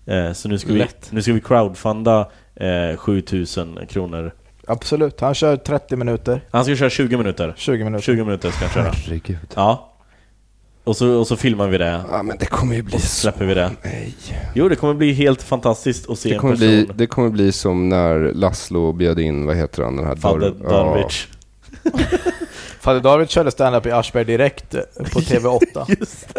[0.07, 4.33] Eh, så nu ska, vi, nu ska vi crowdfunda eh, 7000 kronor.
[4.67, 5.21] Absolut.
[5.21, 6.41] Han kör 30 minuter.
[6.51, 7.55] Han ska köra 20 minuter.
[7.57, 8.05] 20 minuter.
[8.05, 8.93] 20 minuter ska han köra.
[8.93, 9.39] Herregud.
[9.55, 9.92] Ja.
[10.85, 12.01] Och så, och så filmar vi det.
[12.11, 13.15] Ja, men det kommer ju bli Och så så...
[13.21, 13.71] släpper vi det.
[13.83, 14.15] Nej.
[14.55, 16.57] Jo, det kommer bli helt fantastiskt att se Det en person.
[16.57, 20.17] bli, det kommer bli som när Laszlo bjöd in, vad heter han, den här...
[20.17, 21.27] Fadde Dor- Darwich.
[22.81, 24.81] Fader David körde stand-up i Aschberg direkt eh,
[25.13, 25.97] på TV8.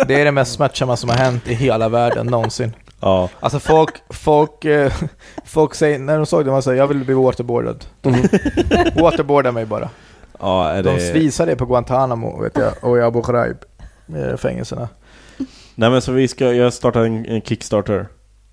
[0.08, 2.74] det är det mest smärtsamma som har hänt i hela världen någonsin.
[3.00, 3.30] Ja.
[3.40, 4.94] Alltså folk, folk, eh,
[5.46, 7.86] folk säger, när de såg det, man säger jag vill bli waterboardad.
[8.96, 9.90] Waterboarda mig bara.
[10.40, 11.14] Ja, är De det...
[11.14, 13.58] visar det på Guantanamo vet jag, och i Abu Ghraib,
[14.38, 14.90] fängelserna.
[15.76, 18.00] Nej men så vi ska, jag startar en, en Kickstarter.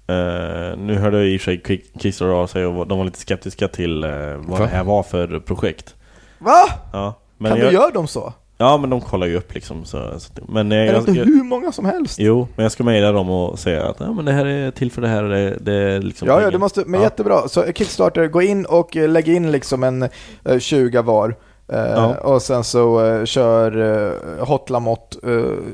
[0.06, 3.04] Eh, nu hörde jag i och för sig Kick- Kickstarter av sig och de var
[3.04, 4.58] lite skeptiska till eh, vad Va?
[4.58, 5.94] det här var för projekt.
[6.38, 6.62] Va?
[6.92, 8.32] Ja, men kan jag, du göra dem så?
[8.56, 9.84] Ja, men de kollar ju upp liksom.
[9.84, 12.18] Så, så, men eh, Är det jag, inte jag, hur många som helst?
[12.18, 14.90] jo, men jag ska mejla dem och säga att ja, men det här är till
[14.92, 17.06] för det här och det, det är liksom Ja, ja, det måste, men Ja.
[17.06, 17.48] jättebra.
[17.48, 20.02] Så Kickstarter, gå in och eh, lägg in liksom en
[20.44, 21.34] eh, 20 var.
[21.72, 22.14] Eh, Ja.
[22.14, 25.16] Och sen så eh, kör uh, Hot Lamotte,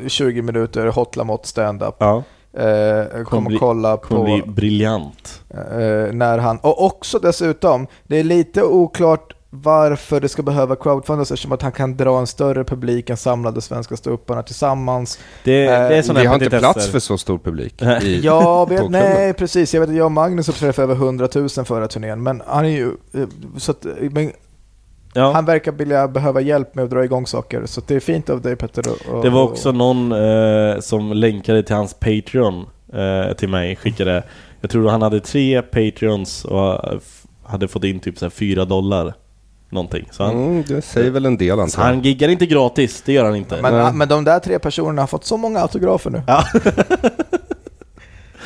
[0.02, 1.94] eh, 20 minuter Hot Lamotte stand-up.
[1.98, 2.22] Ja,
[2.58, 5.42] Eh, kom och kolla kommer på bli briljant.
[5.50, 11.30] eh, när han, och också dessutom, det är lite oklart varför det ska behöva crowdfundas
[11.30, 15.18] eftersom att han kan dra en större publik än samlade svenska ståupparna tillsammans.
[15.44, 17.82] Det, Eh, det är sådana Vi har inte plats för så stor publik.
[18.02, 21.48] I, Jag vet, nej precis, jag vet att jag och Magnus för över 100 000
[21.48, 22.90] förra turnén, men han är ju,
[23.56, 24.32] så att, men
[25.16, 25.32] Ja.
[25.32, 28.40] han verkar vilja behöva hjälp med att dra igång saker, så det är fint av
[28.40, 28.84] dig Petter.
[29.12, 34.22] och- Det var också någon eh, som länkade till hans Patreon eh, till mig, skickade
[34.60, 36.98] Jag tror han hade tre Patreons och eh,
[37.44, 39.14] hade fått in typ så här fyra dollar
[39.70, 41.84] Någonting, så han, mm, det säger väl en del så jag.
[41.84, 43.92] han giggar inte gratis, det gör han inte Men, Nej.
[43.92, 46.22] men de där tre personerna har fått så många autografer nu.
[46.26, 46.44] Ja.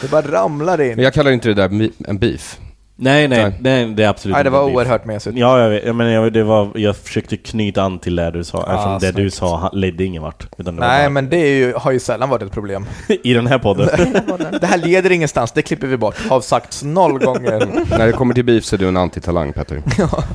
[0.01, 0.95] det bara ramlar in.
[0.95, 2.59] Men jag kallar inte det där en beef.
[3.03, 3.95] Nej nej, Nej.
[3.95, 4.77] det är absolut Nej, det inte var beef.
[4.77, 5.37] oerhört mesigt.
[5.39, 8.45] Ja, jag, vet, jag, menar, jag, det var, jag försökte knyta an till det du
[8.45, 11.29] sa, Ah, eftersom det du sa ledde ingen vart utan det var Nej, bara, men
[11.31, 12.87] det är ju, har ju sällan varit ett problem.
[13.25, 13.89] I den här podden
[14.61, 16.27] Det här leder ingenstans, det klipper vi bort.
[16.29, 17.69] Har sagts noll gånger.
[17.99, 19.83] När det kommer till beef så är du en antitalang Petter.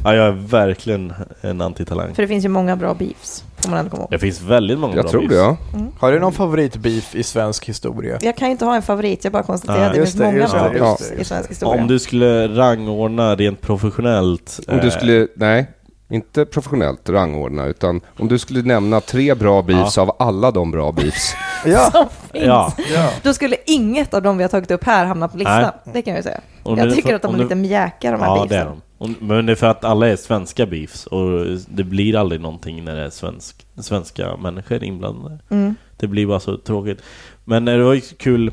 [0.04, 3.80] Ja, jag är verkligen en antitalang För det finns ju många bra beefs, får man
[3.80, 4.12] ändå komma ihåg.
[4.12, 5.34] Det finns väldigt många Jag bra tror beefs.
[5.34, 5.58] det ja.
[6.00, 8.18] Har du någon favoritbeef i svensk historia?
[8.22, 9.88] Jag kan ju inte ha en favorit, jag bara konstaterar Nej.
[9.88, 11.82] att det Just finns det, många just bra det, beefs just det, i svensk historia.
[11.82, 15.68] Om du skulle rangordna rent professionellt Om du eh, skulle, nej,
[16.10, 20.92] inte professionellt rangordna, utan om du skulle nämna tre bra beefs av alla de bra
[20.92, 21.34] beefs.
[21.66, 22.46] Ja, som finns.
[22.46, 23.10] Ja, ja.
[23.24, 25.62] Då skulle inget av dem vi har tagit upp här hamna på listan.
[25.62, 25.94] Nej.
[25.94, 26.42] Det kan jag ju säga.
[26.64, 28.66] Om jag det- tycker att de är det- lite mjäkiga de här ja det är
[28.66, 28.82] beefsen.
[28.98, 29.06] de.
[29.16, 31.30] Och- Men det är för att alla är svenska beefs och
[31.68, 35.40] det blir aldrig någonting när det är svensk, svenska människor inblandade.
[35.50, 35.76] Mm.
[35.98, 37.02] Det blir bara så tråkigt.
[37.44, 38.52] Men eh, det var ju kul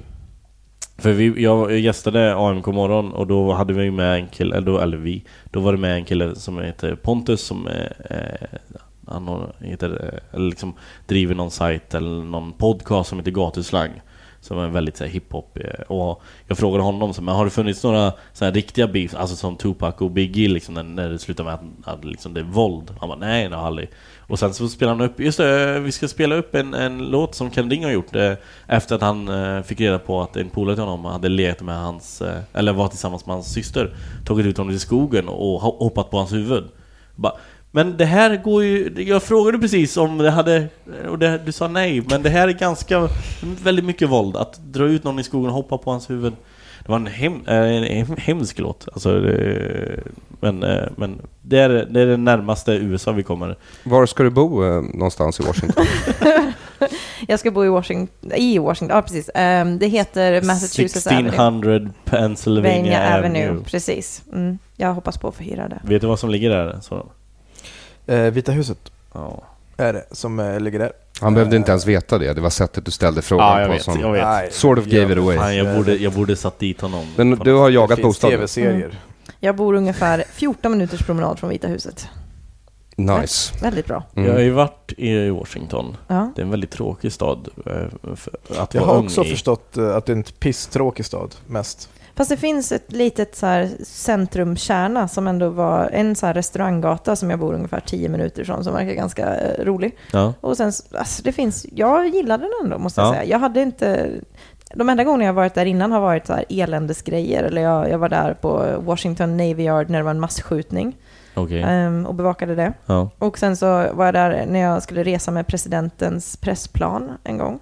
[0.98, 4.78] för vi, jag gästade AMK morgon och då hade vi med en kille, eller, då,
[4.78, 8.48] eller vi, då var det med en kille som heter Pontus som eh,
[9.06, 10.74] han heter, eh, eller liksom
[11.06, 13.90] driver någon sajt eller någon podcast som heter Gatuslang.
[14.42, 15.58] Som är väldigt så här, hiphop.
[15.58, 19.14] Eh, och jag frågade honom, så, men har det funnits några så här, riktiga beefs,
[19.14, 22.40] alltså som Tupac och Biggie liksom, när, när det slutar med att, att liksom, det
[22.40, 22.94] är våld?
[23.00, 23.88] Han bara nej, det har aldrig.
[24.32, 27.34] Och sen så spelar han upp, just det, vi ska spela upp en, en låt
[27.34, 28.32] som Ken Ring har gjort eh,
[28.66, 31.76] efter att han eh, fick reda på att en polare till honom hade legat med
[31.76, 36.10] hans, eh, eller var tillsammans med hans syster, tagit ut honom i skogen och hoppat
[36.10, 36.64] på hans huvud.
[37.14, 37.32] Bara,
[37.74, 40.68] men det här går ju, jag frågade precis om det hade,
[41.08, 43.08] och det, du sa nej, men det här är ganska,
[43.62, 46.32] väldigt mycket våld, att dra ut någon i skogen och hoppa på hans huvud.
[46.84, 48.88] Det var en, hem, eh, en hem, hemsk låt.
[48.92, 50.00] Alltså, det,
[50.40, 53.56] men eh, men det, är, det är det närmaste USA vi kommer.
[53.84, 55.86] Var ska du bo eh, någonstans i Washington?
[57.26, 59.30] Jag ska bo i Washington, i Washington, ja precis.
[59.34, 61.28] Ehm, det heter Massachusetts Avenue.
[61.28, 63.48] 1600 Pennsylvania Pennsylvania Avenue.
[63.48, 64.22] Avenue, precis.
[64.32, 64.58] Mm.
[64.76, 65.80] Jag hoppas på att få hyra det.
[65.84, 66.78] Vet du vad som ligger där?
[66.80, 67.06] Så,
[68.06, 68.78] Eh, Vita huset
[69.14, 69.42] ja.
[69.76, 70.92] är det som eh, ligger där.
[71.20, 72.32] Han behövde inte ens veta det.
[72.32, 73.82] Det var sättet du ställde frågan ja, jag på vet.
[73.82, 74.24] som Jag vet.
[74.24, 75.36] Nej, sort of gave it away.
[75.36, 77.06] Fan, jag, borde, jag borde satt dit honom.
[77.16, 78.36] Men På du något- har Det jagat finns bostaden?
[78.38, 78.98] tv-serier.
[79.40, 82.08] Jag bor ungefär 14 minuters promenad från Vita huset.
[82.96, 83.54] Nice.
[83.62, 84.04] Väldigt bra.
[84.14, 84.42] Jag har Mm.
[84.42, 85.96] ju varit i Washington.
[86.08, 86.32] Ja.
[86.36, 89.30] Det är en väldigt tråkig stad eh, för att Jag vara har ung också i.
[89.30, 91.88] förstått eh, att det är en pisstråkig stad, mest.
[92.14, 97.16] Fast det finns ett litet så här centrumkärna som ändå var en så här restauranggata
[97.16, 99.96] som jag bor ungefär 10 minuter ifrån som verkar ganska eh, rolig.
[100.12, 100.34] Ja.
[100.40, 103.12] Och sen, alltså det finns, jag gillade den ändå måste jag Ja.
[103.12, 103.24] säga.
[103.24, 104.10] Jag hade inte,
[104.74, 107.42] de enda gångerna jag varit där innan har varit så här eländesgrejer.
[107.44, 110.96] Eller jag, jag var där på Washington Navy Yard när det var en massskjutning
[111.34, 111.62] Okej.
[111.62, 112.72] ehm, och bevakade det.
[112.86, 113.10] Ja.
[113.18, 117.58] Och sen så var jag där när jag skulle resa med presidentens pressplan en gång.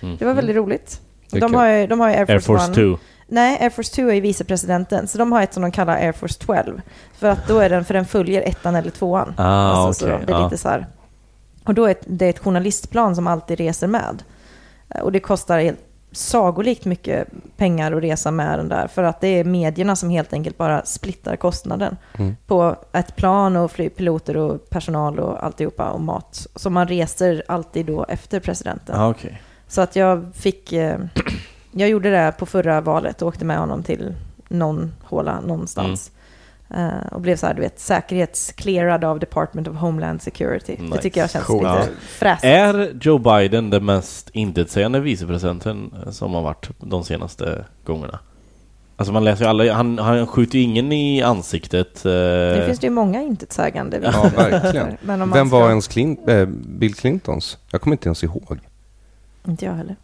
[0.00, 0.16] Mm.
[0.16, 1.00] Det var väldigt roligt.
[1.30, 2.96] Det är De har, ju, de har ju Air Force, Air Force One.
[2.96, 2.98] 2.
[3.32, 6.38] Nej, Air Force 2 är vicepresidenten, så de har ett som de kallar Air Force
[6.46, 6.80] 12.
[7.18, 9.34] För att då är den, för den följer ettan eller tvåan.
[9.36, 10.18] Ah, Alltså, okej.
[10.20, 10.44] så det är ja.
[10.44, 10.86] lite så här.
[11.64, 14.22] Och då är det ett journalistplan som alltid reser med.
[15.02, 15.80] Och det kostar helt
[16.12, 18.86] sagolikt mycket pengar att resa med den där.
[18.86, 21.96] För att det är medierna som helt enkelt bara splittar kostnaden.
[22.18, 22.36] Mm.
[22.46, 26.46] På ett plan och flygpiloter och personal och alltihopa och mat.
[26.56, 29.00] Så man reser alltid då efter presidenten.
[29.00, 29.42] Ah, okej.
[29.68, 30.98] Så att jag fick, eh,
[31.72, 34.14] jag gjorde det på förra valet och åkte med honom till
[34.48, 36.10] någon håla någonstans.
[36.74, 40.76] Eh, och blev så här, du vet, säkerhetsclearad av Department of Homeland Security.
[40.76, 41.02] Det Nice.
[41.02, 41.62] tycker jag känns Coolt.
[41.62, 41.84] lite Ja.
[42.18, 42.44] fräsigt.
[42.44, 48.18] Är Joe Biden den mest intetsägande vicepresidenten som har varit de senaste gångerna?
[48.96, 52.04] Alltså man läser ju alla, han, han skjuter ju ingen i ansiktet.
[52.06, 54.60] eh, Nu finns det ju många intetsägande Ja, vicepresidenter.
[54.62, 54.96] verkligen.
[55.02, 57.58] Men om man Vem ska- var ens Clint, eh, Bill Clintons?
[57.70, 58.58] Jag kommer inte ens ihåg.
[59.48, 59.96] Inte jag heller.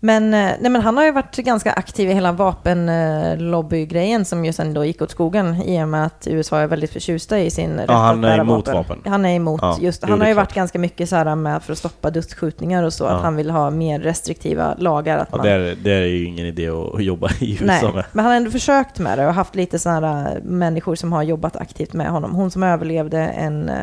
[0.00, 4.52] Men, eh, nej, men han har ju varit ganska aktiv i hela vapenlobbygrejen som ju
[4.52, 7.76] sen då gick åt skogen i och med att USA är väldigt förtjusta i sin
[7.78, 8.98] rätt han att är emot vapen.
[9.06, 11.72] Han är emot Ja, just, han har ju varit ganska mycket så här med för
[11.72, 13.10] att stoppa dödsskjutningar och så, Ja.
[13.10, 15.18] att han vill ha mer restriktiva lagar.
[15.18, 17.82] Att Ja, man, det, är, det är ju ingen idé att jobba i USA Nej,
[17.94, 18.04] med.
[18.12, 21.22] men han har ändå försökt med det och haft lite sådana här människor som har
[21.22, 22.34] jobbat aktivt med honom.
[22.34, 23.74] Hon som överlevde en, eh,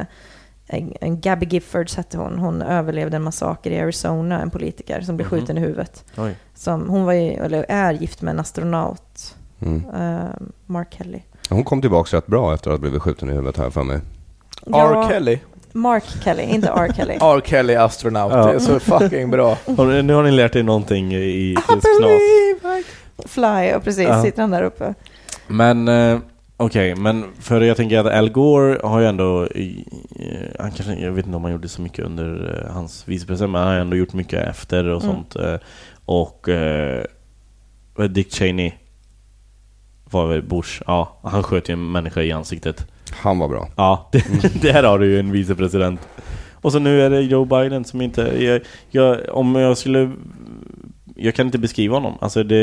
[1.01, 5.27] en, Gabby Giffords hette hon, hon överlevde en massaker i Arizona, en politiker som blev
[5.27, 5.39] Mhm.
[5.39, 6.03] skjuten i huvudet.
[6.17, 6.35] Oj.
[6.55, 9.83] Som, hon var ju, eller är gift med en astronaut, Mm.
[9.95, 10.29] eh,
[10.65, 11.19] Mark Kelly.
[11.49, 13.99] Hon kom tillbaka rätt bra efter att ha blivit skjuten i huvudet här för mig.
[14.73, 15.07] R.
[15.09, 15.39] Kelly.
[15.71, 16.91] Mark Kelly, inte R.
[16.95, 17.13] Kelly.
[17.21, 17.41] R.
[17.45, 18.33] Kelly astronaut.
[18.33, 18.45] Ja.
[18.45, 19.57] Det är så fucking bra.
[20.03, 21.83] Nu har ni lärt er någonting i knas.
[23.25, 24.23] Fly, och precis, Ja.
[24.23, 24.93] sitter han där uppe.
[25.47, 26.19] Men eh,
[26.57, 29.47] okej, men för jag tänker att Al Gore har ju ändå,
[30.59, 33.61] han kanske, jag vet inte om han gjorde så mycket under eh, hans vicepresident, men
[33.61, 35.15] han har ändå gjort mycket efter och Mm.
[35.15, 35.35] sånt.
[35.35, 35.55] eh,
[36.05, 37.03] Och eh,
[38.09, 38.71] Dick Cheney
[40.11, 42.87] var väl Bush, ja, han sköt ju en människa i ansiktet.
[43.11, 43.67] Han var bra.
[43.75, 45.99] Ja, det, där har du ju en vicepresident.
[46.53, 48.21] Och så nu är det Joe Biden som inte...
[48.43, 50.11] Jag, jag, om jag skulle...
[51.15, 52.13] Jag kan inte beskriva honom.
[52.21, 52.57] Alltså det,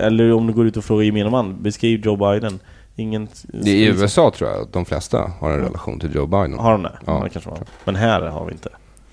[0.00, 2.58] eller om du går ut och frågar gemene man, beskriv Joe Biden.
[3.02, 3.28] Ingen...
[3.52, 6.58] I USA tror jag att de flesta har en relation till Joe Biden.
[6.58, 6.98] Har de det?
[7.06, 7.18] Ja.
[7.18, 7.24] Ja.
[7.24, 7.58] det kanske var.
[7.84, 8.68] Men här har vi inte.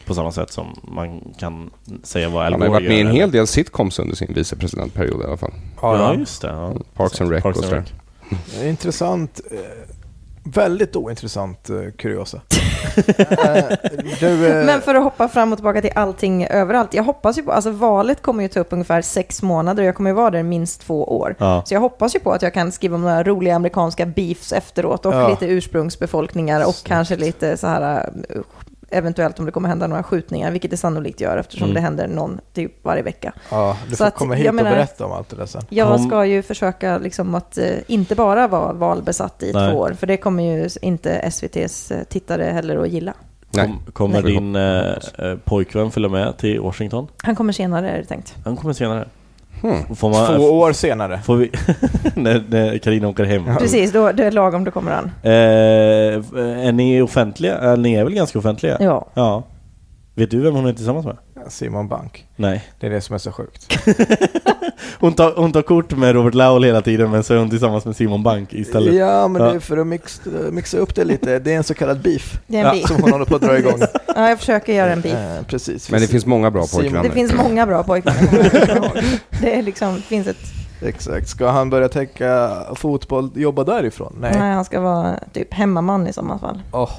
[0.05, 1.69] På samma sätt som man kan
[2.03, 4.33] säga vad Al Han har Gore varit med i en hel del sitcoms under sin
[4.33, 5.53] vicepresidentperiod i alla fall.
[5.81, 6.47] Ja, just det.
[6.47, 6.73] Ja.
[6.93, 7.83] Parks and Rec och sådär.
[8.29, 9.41] Det är Intressant.
[10.57, 12.41] Eh, Väldigt ointressant eh, kuriosa.
[13.29, 13.63] Eh,
[14.19, 16.93] du, eh, Men för att hoppa fram och tillbaka till allting överallt.
[16.93, 19.95] Jag hoppas ju på, alltså valet kommer ju ta upp ungefär sex månader och jag
[19.95, 21.35] kommer ju vara där minst två år.
[21.39, 21.63] Ja.
[21.65, 25.05] Så jag hoppas ju på att jag kan skriva om några roliga amerikanska beefs efteråt
[25.05, 25.29] och Ja.
[25.29, 28.41] lite ursprungsbefolkningar och kanske lite så här uh,
[28.91, 31.75] eventuellt om det kommer hända några skjutningar, vilket det sannolikt gör eftersom Mm.
[31.75, 33.33] det händer någon typ varje vecka.
[33.51, 35.45] ja, du så får att komma jag hit menar- och berätta om allt det där
[35.45, 35.61] sen.
[35.69, 39.71] Jag ska ju försöka liksom att eh, inte bara vara valbesatt i Nej.
[39.71, 43.13] två år, för det kommer ju inte SVTs eh, tittare heller att gilla.
[43.51, 43.65] Nej.
[43.65, 44.31] Kom, kommer Nej.
[44.33, 47.07] din eh, eh, pojkvän följa med till Washington?
[47.23, 48.35] Han kommer senare är det tänkt.
[48.45, 49.07] Han kommer senare.
[49.61, 49.95] Hmm.
[49.95, 51.19] Får man, Två år senare.
[51.23, 51.51] Får vi...
[52.15, 53.43] när, när Carina åker hem.
[53.59, 55.11] Precis, då, det är lagom då kommer han.
[55.23, 55.31] Eh,
[56.67, 57.71] är ni offentliga?
[57.71, 58.77] Eh, Ni är väl ganska offentliga?
[58.79, 59.07] Ja.
[59.13, 59.43] Ja.
[60.15, 61.17] Vet du vem hon är tillsammans med?
[61.47, 62.25] Simon Bank.
[62.35, 62.63] Nej.
[62.79, 63.77] Det är det som är så sjukt.
[64.99, 67.85] Hon tar, hon tar kort med Robert Laul hela tiden men så är hon tillsammans
[67.85, 68.93] med Simon Bank istället.
[68.95, 69.49] Ja, men Ja.
[69.49, 70.21] det är för att mix,
[70.51, 71.39] mixa upp det lite.
[71.39, 72.71] Det är en så kallad beef Det är en Ja.
[72.73, 72.87] beef.
[72.87, 73.79] som hon håller på att dra igång.
[74.15, 75.13] Ja, jag försöker göra en beef.
[75.13, 75.91] Eh, precis.
[75.91, 77.03] Men det finns många bra pojkvänner.
[77.09, 79.03] Det finns många bra pojkvänner.
[79.41, 80.37] Det är liksom, det finns ett
[80.81, 81.27] Exakt.
[81.27, 84.15] Ska han börja tänka fotboll, jobba därifrån?
[84.21, 84.35] Nej.
[84.39, 86.61] Nej, han ska vara typ hemmaman i så fall.
[86.71, 86.89] Åh,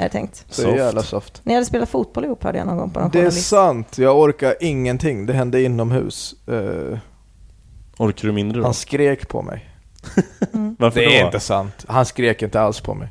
[0.00, 0.44] Är det tänkt.
[0.48, 0.76] så Soft.
[0.76, 1.40] jävla soft.
[1.44, 3.48] Ni hade spelat fotboll ihop hörde jag någon gång på någon Det är journalist.
[3.48, 5.26] sant, jag orkar ingenting.
[5.26, 6.34] Det hände inomhus.
[6.48, 6.98] Eh,
[7.98, 8.64] Orkar du mindre då?
[8.64, 9.68] han skrek på mig.
[10.78, 11.12] Varför Det då?
[11.12, 11.84] är inte sant.
[11.88, 13.08] Han skrek inte alls på mig.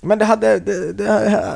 [0.00, 0.92] Men det hade, det,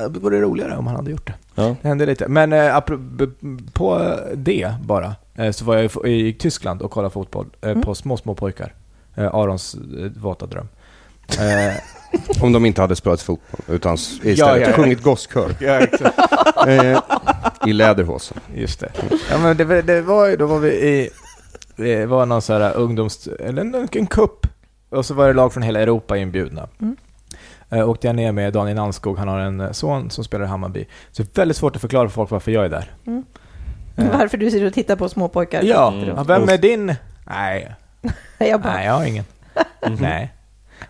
[0.08, 1.34] det vore roligare om han hade gjort det.
[1.54, 1.76] Ja.
[1.82, 2.28] Det hände lite.
[2.28, 7.12] Men eh, apro- på det bara, eh, så var jag i i Tyskland och kollade
[7.12, 8.74] fotboll eh, på små, små pojkar.
[9.14, 10.68] Eh, Arons eh, våta dröm.
[11.28, 11.74] Eh,
[12.40, 14.72] Om de inte hade spelat fotboll, utan istället Ja, ja, ja.
[14.72, 15.50] sjungit gosskör
[16.68, 16.98] eh,
[17.66, 18.38] i läderhosen.
[18.54, 18.92] Just det.
[19.30, 21.10] Ja, men det, var- det var ju, då var vi i,
[21.76, 24.46] det var någon sån här ungdoms, eller en, en kupp.
[24.90, 26.68] Och så var det lag från hela Europa inbjudna.
[26.80, 26.96] Mm.
[27.70, 30.48] Eh, åkte jag ner med Daniel Nannskog, han har en eh, son som spelar i
[30.48, 30.86] Hammarby.
[31.12, 32.92] Så det är väldigt svårt att förklara för folk varför jag är där.
[33.06, 33.24] Mm.
[33.96, 35.62] Eh, Varför du sitter och tittar på små pojkar.
[35.62, 36.26] Ja, Mm.
[36.26, 36.94] vem är din?
[37.26, 37.74] Nej,
[38.38, 39.24] Jag bara, nej jag har ingen.
[39.86, 39.94] Mhm.
[40.00, 40.32] Nej.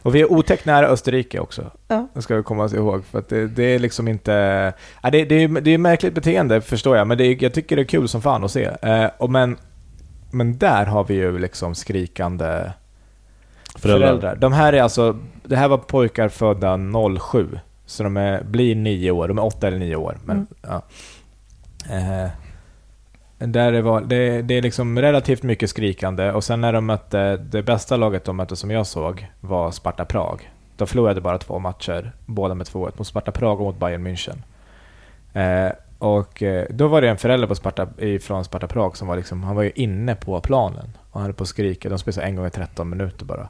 [0.02, 1.70] Och vi är otäckt nära Österrike också.
[1.88, 2.08] Ja.
[2.14, 3.04] Det ska vi komma ihåg.
[3.04, 4.32] För att det, det är liksom inte...
[5.02, 7.82] Ja, det, det, är, det är märkligt beteende förstår jag, men det jag tycker det
[7.82, 8.64] är kul som fan att se.
[8.82, 9.56] Eh, och men,
[10.30, 12.70] men där har vi ju liksom skrikande
[13.76, 14.08] Föräldrar.
[14.08, 14.36] föräldrar.
[14.36, 15.18] De här är alltså...
[15.44, 16.78] Det här var pojkar födda
[17.20, 17.58] 07.
[17.86, 19.28] Så de är, blir nio år.
[19.28, 20.18] De är åtta eller nio år.
[20.24, 20.46] Men, Mm.
[20.62, 20.82] ja.
[21.90, 22.30] Eh,
[23.46, 27.36] där det, var, det, det är liksom relativt mycket skrikande och sen när de mötte,
[27.36, 30.50] det bästa laget de mötte som jag såg var Sparta Prag.
[30.76, 34.42] De förlorade bara två matcher, båda med 2-1, mot Sparta Prag och mot Bayern München.
[35.32, 37.88] Eh, och eh, då var det en förälder på Sparta,
[38.20, 41.34] från Sparta Prag som var liksom, han var ju inne på planen och han höll
[41.34, 41.88] på att skrika.
[41.88, 43.48] De spelade en gång i 13 minuter bara.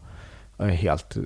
[0.58, 1.16] Helt,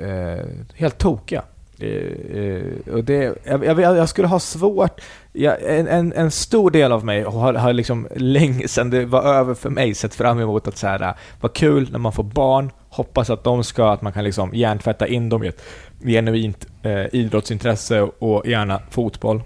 [0.00, 1.42] eh, helt tokiga.
[1.78, 5.00] Eh, eh, och det, jag, jag, jag skulle ha svårt,
[5.40, 9.22] Ja, en, en, en stor del av mig har, har liksom länge sedan det var
[9.22, 12.70] över för mig sett fram emot att så här, vad kul när man får barn,
[12.88, 15.62] hoppas att de ska, att man kan liksom hjärntvätta in dem i ett
[16.04, 19.42] genuint eh, idrottsintresse och gärna fotboll.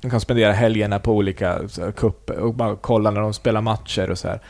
[0.00, 2.04] De kan spendera helgerna på olika så här,
[2.40, 4.40] och bara kolla när de spelar matcher och så här.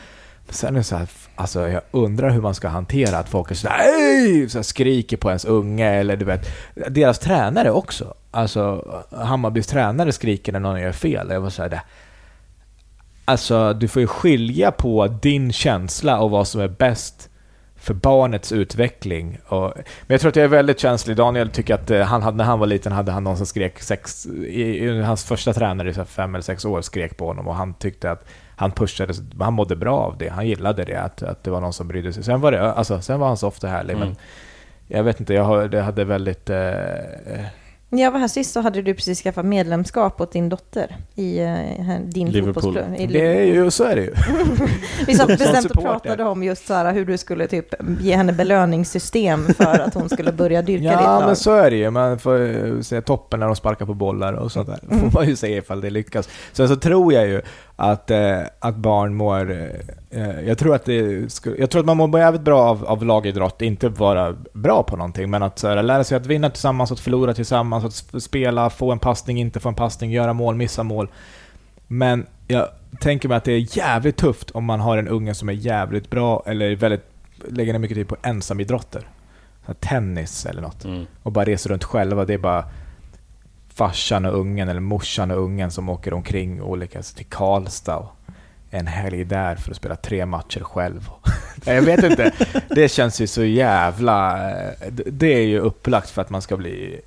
[0.51, 3.55] Sen är det så här, alltså jag undrar hur man ska hantera att folk är
[3.55, 6.49] så här, så här skriker på ens unge eller du vet,
[6.89, 8.15] deras tränare också.
[8.31, 11.31] Alltså Hammarbys tränare skriker när någon gör fel.
[11.31, 11.83] Jag var så här, det,
[13.25, 17.31] alltså du får ju skilja på din känsla och vad som är bäst
[17.81, 19.39] för barnets utveckling.
[19.49, 21.17] Och, men jag tror att jag är väldigt känslig.
[21.17, 23.83] Daniel tycker att eh, han hade, när han var liten hade han någon som skrek
[23.83, 27.27] sex, i, i, hans första tränare i så här fem eller sex år skrek på
[27.27, 28.29] honom och han tyckte att
[28.61, 30.29] han pushade, han mådde bra av det.
[30.29, 32.23] Han gillade det, att, att det var någon som brydde sig.
[32.25, 34.09] Sen var, det, alltså, sen var han soft och härlig, Mm.
[34.09, 34.17] men
[34.87, 35.45] jag vet inte, jag
[35.83, 36.51] hade väldigt...
[36.51, 36.57] Eh,
[37.93, 41.39] När jag var här sist så hade du precis skaffat medlemskap åt din dotter i
[41.39, 42.55] eh, här- din Liverpool.
[42.63, 43.01] fotbollsklubb.
[43.01, 44.15] i det är ju, så är det ju.
[45.07, 47.67] Vi satt bestämt och pratade om just så här, hur du skulle typ
[48.01, 51.77] ge henne belöningssystem för att hon skulle börja dyrka ditt Ja, men så är det
[51.77, 51.91] ju.
[51.91, 54.99] Man får se toppen när de sparkar på bollar och sånt där.
[54.99, 56.29] får man ju se ifall det lyckas.
[56.53, 57.43] Sen så tror jag ju
[57.81, 59.51] att, eh, att barn mår...
[60.11, 60.97] Eh, jag, tror att det
[61.59, 65.31] jag tror att man mår jävligt bra av, av lagidrott, inte vara bra på någonting,
[65.31, 68.71] men att så här, lära sig att vinna tillsammans, att förlora tillsammans, att sp- spela,
[68.71, 71.09] få en passning, inte få en passning, göra mål, missa mål.
[71.87, 72.69] Men jag
[73.01, 76.11] tänker mig att det är jävligt tufft om man har en unge som är jävligt
[76.11, 77.05] bra eller väldigt,
[77.49, 79.09] lägger ner mycket tid på ensamidrotter.
[79.81, 80.85] Tennis eller något.
[80.85, 81.07] Mm.
[81.23, 82.25] Och bara reser runt själva.
[82.25, 82.65] Det är bara
[83.81, 88.13] farsan och ungen eller morsan och ungen som åker omkring olika, alltså till Karlstad och
[88.71, 91.09] en helg där för att spela tre matcher själv.
[91.67, 92.33] Nej, jag vet inte.
[92.69, 94.37] Det känns ju så jävla...
[94.91, 97.01] det- Det är ju upplagt för att man ska bli...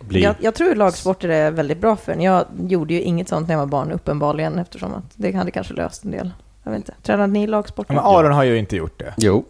[0.00, 0.22] Bli.
[0.22, 2.20] Jag, jag tror lagsporter är väldigt bra för en.
[2.20, 5.74] Jag gjorde ju inget sånt när jag var barn uppenbarligen eftersom att det hade kanske
[5.74, 6.30] löst en del.
[6.64, 6.94] Jag vet inte.
[7.02, 7.94] Tränade ni lagsporter?
[7.94, 9.14] Men Aron har ju inte gjort det.
[9.16, 9.44] Jo,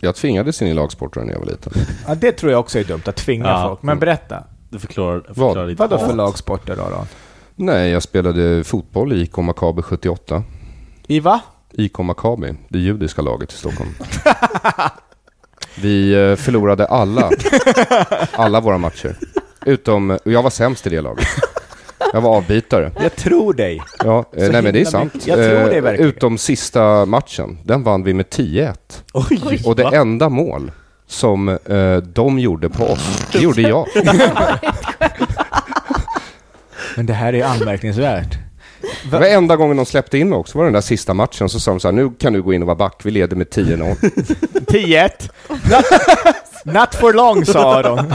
[0.00, 1.72] jag tvingades in i lagsporter när jag var liten.
[2.08, 3.68] Ja, det tror jag också är dumt, att tvinga Ja.
[3.68, 3.82] folk.
[3.82, 4.44] Men berätta.
[4.74, 5.68] Det förklarar, förklarar Vad?
[5.68, 6.06] ditt Vad då hat.
[6.06, 6.82] för lagsporter då?
[6.82, 7.06] då?
[7.56, 10.42] Nej, jag spelade fotboll i IK Makabi 78.
[11.06, 11.40] I va?
[11.72, 13.90] IK Makabi, det judiska laget i Stockholm.
[15.80, 17.30] Vi eh, förlorade alla,
[18.32, 19.16] alla våra matcher.
[19.66, 21.26] Utom, och jag var sämst i det laget.
[22.12, 22.92] Jag var avbytare.
[23.02, 23.82] Jag tror dig.
[24.04, 25.14] Ja, eh, nej men det är himla sant.
[25.14, 25.28] mycket.
[25.28, 26.08] Jag tror det Eh, verkligen.
[26.10, 28.74] Utom sista matchen, den vann vi med 10-1.
[29.12, 29.62] Oj!
[29.66, 29.90] Och det va?
[29.94, 30.72] enda mål
[31.14, 33.86] som eh, de gjorde på oss, det gjorde jag.
[36.96, 38.38] Men det här är anmärkningsvärt.
[39.10, 41.48] Det var enda gången de släppte in mig också, var den där sista matchen.
[41.48, 43.36] Så sa de så här, nu kan du gå in och vara back, vi leder
[43.36, 43.94] med 10-0.
[44.66, 45.10] 10-1.
[45.48, 45.84] Not,
[46.64, 48.14] not for long, sa de.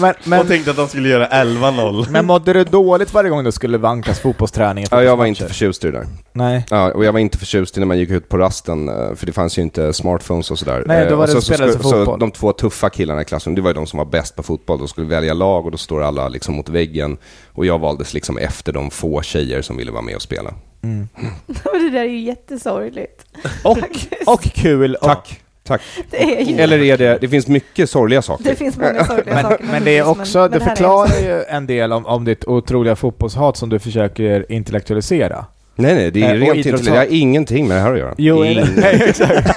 [0.00, 2.06] Men, men, Och tänkte att de skulle göra 11-0.
[2.10, 4.84] men mådde du dåligt varje gång det skulle vankas fotbollsträning?
[4.90, 6.06] Ja, jag var inte förtjust i det där.
[6.32, 6.64] Nej.
[6.70, 9.26] Ja, och jag var inte förtjust i när man gick ut på rasten, eh, för
[9.26, 10.82] det fanns ju inte smartphones och sådär.
[10.86, 12.18] Nej, då Eh, var och det så, så, så fotboll.
[12.18, 14.78] de två tuffa killarna i klassen, det var ju de som var bäst på fotboll.
[14.78, 17.16] De skulle välja lag och då står alla liksom mot väggen.
[17.52, 20.54] Och jag valdes liksom efter de få tjejer som ville vara med och spela.
[20.82, 21.08] Mm.
[21.46, 23.24] det där är ju jättesorgligt.
[23.64, 23.78] Och,
[24.26, 24.94] och kul.
[24.94, 25.40] Och, Tack,
[25.78, 25.80] tack.
[26.10, 26.60] Det är ju...
[26.60, 28.44] Eller är det, det finns mycket sorgliga saker.
[28.44, 29.64] Det finns många sorgliga men, saker.
[29.70, 32.44] men det är också, men- det är förklarar också- ju en del om, om ditt
[32.44, 35.44] otroliga fotbollshat som du försöker intellektualisera.
[35.76, 36.84] Nej, nej, det Eh, är och rent intellektuellt.
[36.84, 38.14] Det har ingenting med det här att göra.
[38.18, 39.56] Jo, nej, exakt.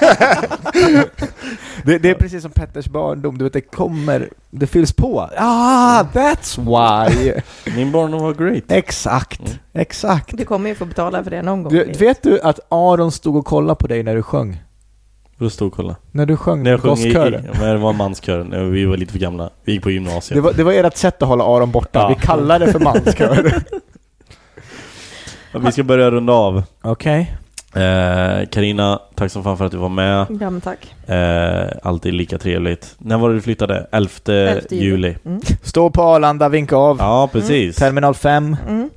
[1.84, 5.28] det, det är precis som Petters barndom, du vet det kommer, det fylls på.
[5.36, 7.32] Ah, that's why!
[7.76, 8.62] Min barndom var great.
[8.68, 9.52] exakt, Mm.
[9.74, 10.36] exakt.
[10.38, 11.72] Du kommer ju få betala för det någon gång.
[11.72, 14.62] Du, vet du att Aron stod och kollade på dig när du sjöng?
[15.44, 15.96] Då stod och kolla.
[16.12, 17.30] När du sjöng När jag sjöng i, i, ja,
[17.60, 19.50] men det var en manskör, när vi var lite för gamla.
[19.64, 20.34] Vi gick på gymnasiet.
[20.36, 22.08] Det var, det var ert sätt att hålla Aron borta, Ja.
[22.08, 23.52] vi kallar det för manskör.
[25.52, 26.62] Ja, vi ska börja runda av.
[26.82, 27.34] Okej.
[27.74, 30.26] Eh, Karina, tack så fan för att du var med.
[30.40, 30.94] Ja, men tack.
[31.06, 32.94] Eh, alltid lika trevligt.
[32.98, 33.86] När var det du flyttade?
[33.92, 35.16] 11, 11 juli.
[35.24, 35.40] Mm.
[35.62, 36.96] Stå på Arlanda, vinka av.
[37.00, 37.76] Ja, precis.
[37.76, 38.56] Terminal 5.
[38.68, 38.90] Mm.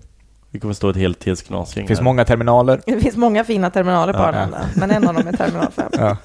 [0.51, 2.03] Vi kommer stå ett helt helsknasgäng Det finns här.
[2.03, 2.81] många terminaler.
[2.85, 4.25] Det finns många fina terminaler på Ja.
[4.25, 5.85] Arlanda, men en av dem är terminal 5.
[5.97, 6.17] Ja.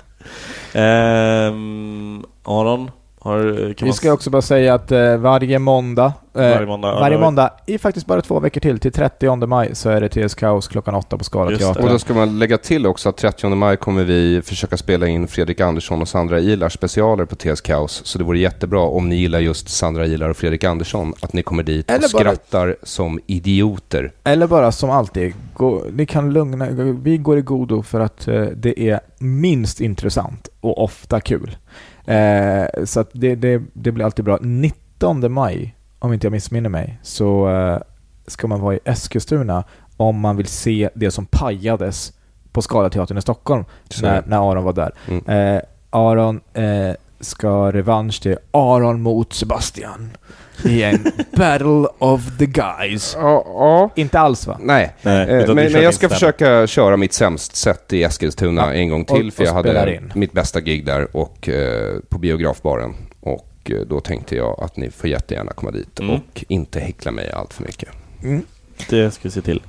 [0.75, 2.93] Ehm, Aron,
[3.25, 3.39] har,
[3.75, 6.05] kan Vi man ska också bara säga att eh, varje måndag,
[6.35, 9.75] eh, Varje måndag, varje ja, måndag i faktiskt bara två veckor till, till 30 maj,
[9.75, 11.55] så är det TS Kaos klockan åtta på Skala det.
[11.57, 11.89] Och Teater.
[11.89, 15.61] då ska man lägga till också att 30 maj kommer vi försöka spela in Fredrik
[15.61, 18.01] Andersson och Sandra Ilar specialer på TS Kaos.
[18.05, 21.43] Så det vore jättebra om ni gillar just Sandra Ilar och Fredrik Andersson, att ni
[21.43, 24.13] kommer dit Eller och bara- skrattar som idioter.
[24.25, 26.67] Eller bara som alltid, gå, ni kan lugna,
[27.03, 31.57] vi går i godo för att eh, det är minst intressant och ofta kul.
[32.07, 34.39] Eh, så det, det, det blir alltid bra.
[34.41, 37.79] 19 maj, om inte jag missminner mig, så eh,
[38.27, 39.65] ska man vara i Eskilstuna
[39.97, 42.13] om man vill se det som pajades
[42.53, 44.93] på Scalateatern i Stockholm Så- när, när Aron var där.
[45.09, 45.55] Mm.
[45.57, 50.11] Eh, Aron eh, ska revansch till Aron mot Sebastian
[50.65, 53.17] i en Battle of the Guys.
[53.21, 53.91] Ja, ja.
[53.95, 54.57] Inte alls va?
[54.61, 58.73] Nej, Nej, Eh, men, men jag ska försöka köra mitt sämst sätt i Eskilstuna Ja,
[58.73, 60.13] en gång till, och- för jag och spelar hade in.
[60.15, 62.95] mitt bästa gig där och eh, på biografbaren.
[63.21, 66.15] Och eh, då tänkte jag att ni får jättegärna komma dit Mm.
[66.15, 67.89] och inte häckla mig allt för mycket.
[68.23, 68.43] Mm.
[68.91, 69.63] Det ska vi se till.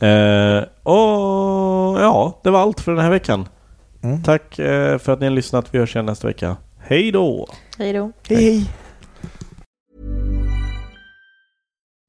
[0.00, 3.48] Eh, och ja, det var allt för den här veckan.
[4.02, 4.22] Mm.
[4.22, 5.66] Tack eh, för att ni har lyssnat.
[5.70, 6.56] Vi hörs igen nästa vecka.
[6.80, 7.48] Hej då!
[7.78, 8.12] Hej då.
[8.28, 8.70] Hej!